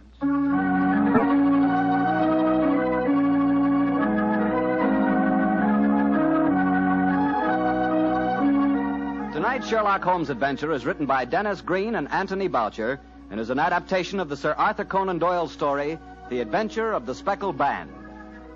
Tonight's 9.35 9.68
Sherlock 9.68 10.05
Holmes 10.05 10.31
adventure 10.31 10.72
is 10.72 10.87
written 10.87 11.07
by 11.07 11.24
Denis 11.24 11.61
Green 11.61 11.96
and 11.96 12.11
Anthony 12.12 12.48
Boucher 12.48 13.00
and 13.31 13.40
is 13.40 13.50
an 13.50 13.59
adaptation 13.59 14.20
of 14.20 14.28
the 14.28 14.37
Sir 14.37 14.52
Arthur 14.52 14.85
Conan 14.85 15.18
Doyle 15.18 15.48
story, 15.48 15.98
The 16.28 16.40
Adventure 16.40 16.92
of 16.92 17.07
the 17.07 17.14
Speckled 17.14 17.57
Band. 17.57 18.01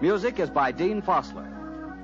Music 0.00 0.38
is 0.38 0.50
by 0.50 0.72
Dean 0.72 1.00
Fosler. 1.00 1.50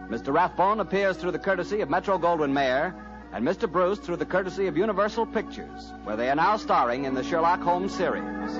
Mr. 0.08 0.32
Rathbone 0.32 0.80
appears 0.80 1.18
through 1.18 1.32
the 1.32 1.38
courtesy 1.38 1.82
of 1.82 1.90
Metro 1.90 2.18
Goldwyn 2.18 2.50
Mayer 2.50 2.94
and 3.34 3.46
Mr. 3.46 3.70
Bruce 3.70 3.98
through 3.98 4.16
the 4.16 4.24
courtesy 4.24 4.66
of 4.66 4.78
Universal 4.78 5.26
Pictures, 5.26 5.92
where 6.04 6.16
they 6.16 6.30
are 6.30 6.34
now 6.34 6.56
starring 6.56 7.04
in 7.04 7.14
the 7.14 7.22
Sherlock 7.22 7.60
Holmes 7.60 7.94
series. 7.94 8.54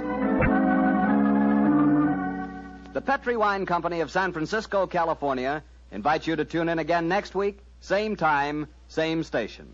The 2.93 3.01
Petri 3.01 3.39
Wine 3.39 3.65
Company 3.65 4.01
of 4.01 4.11
San 4.11 4.33
Francisco, 4.33 4.87
California, 4.87 5.63
invites 5.91 6.27
you 6.27 6.37
to 6.37 6.45
tune 6.45 6.69
in 6.69 6.79
again 6.79 7.09
next 7.09 7.35
week, 7.35 7.59
same 7.81 8.17
time, 8.17 8.69
same 8.89 9.23
station. 9.23 9.67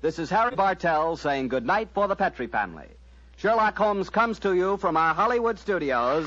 This 0.00 0.18
is 0.18 0.30
Harry 0.30 0.56
Bartell 0.56 1.18
saying 1.18 1.48
good 1.48 1.66
night 1.66 1.90
for 1.92 2.08
the 2.08 2.16
Petri 2.16 2.46
family. 2.46 2.88
Sherlock 3.36 3.76
Holmes 3.76 4.08
comes 4.08 4.38
to 4.38 4.54
you 4.54 4.78
from 4.78 4.96
our 4.96 5.12
Hollywood 5.12 5.58
studios. 5.58 6.26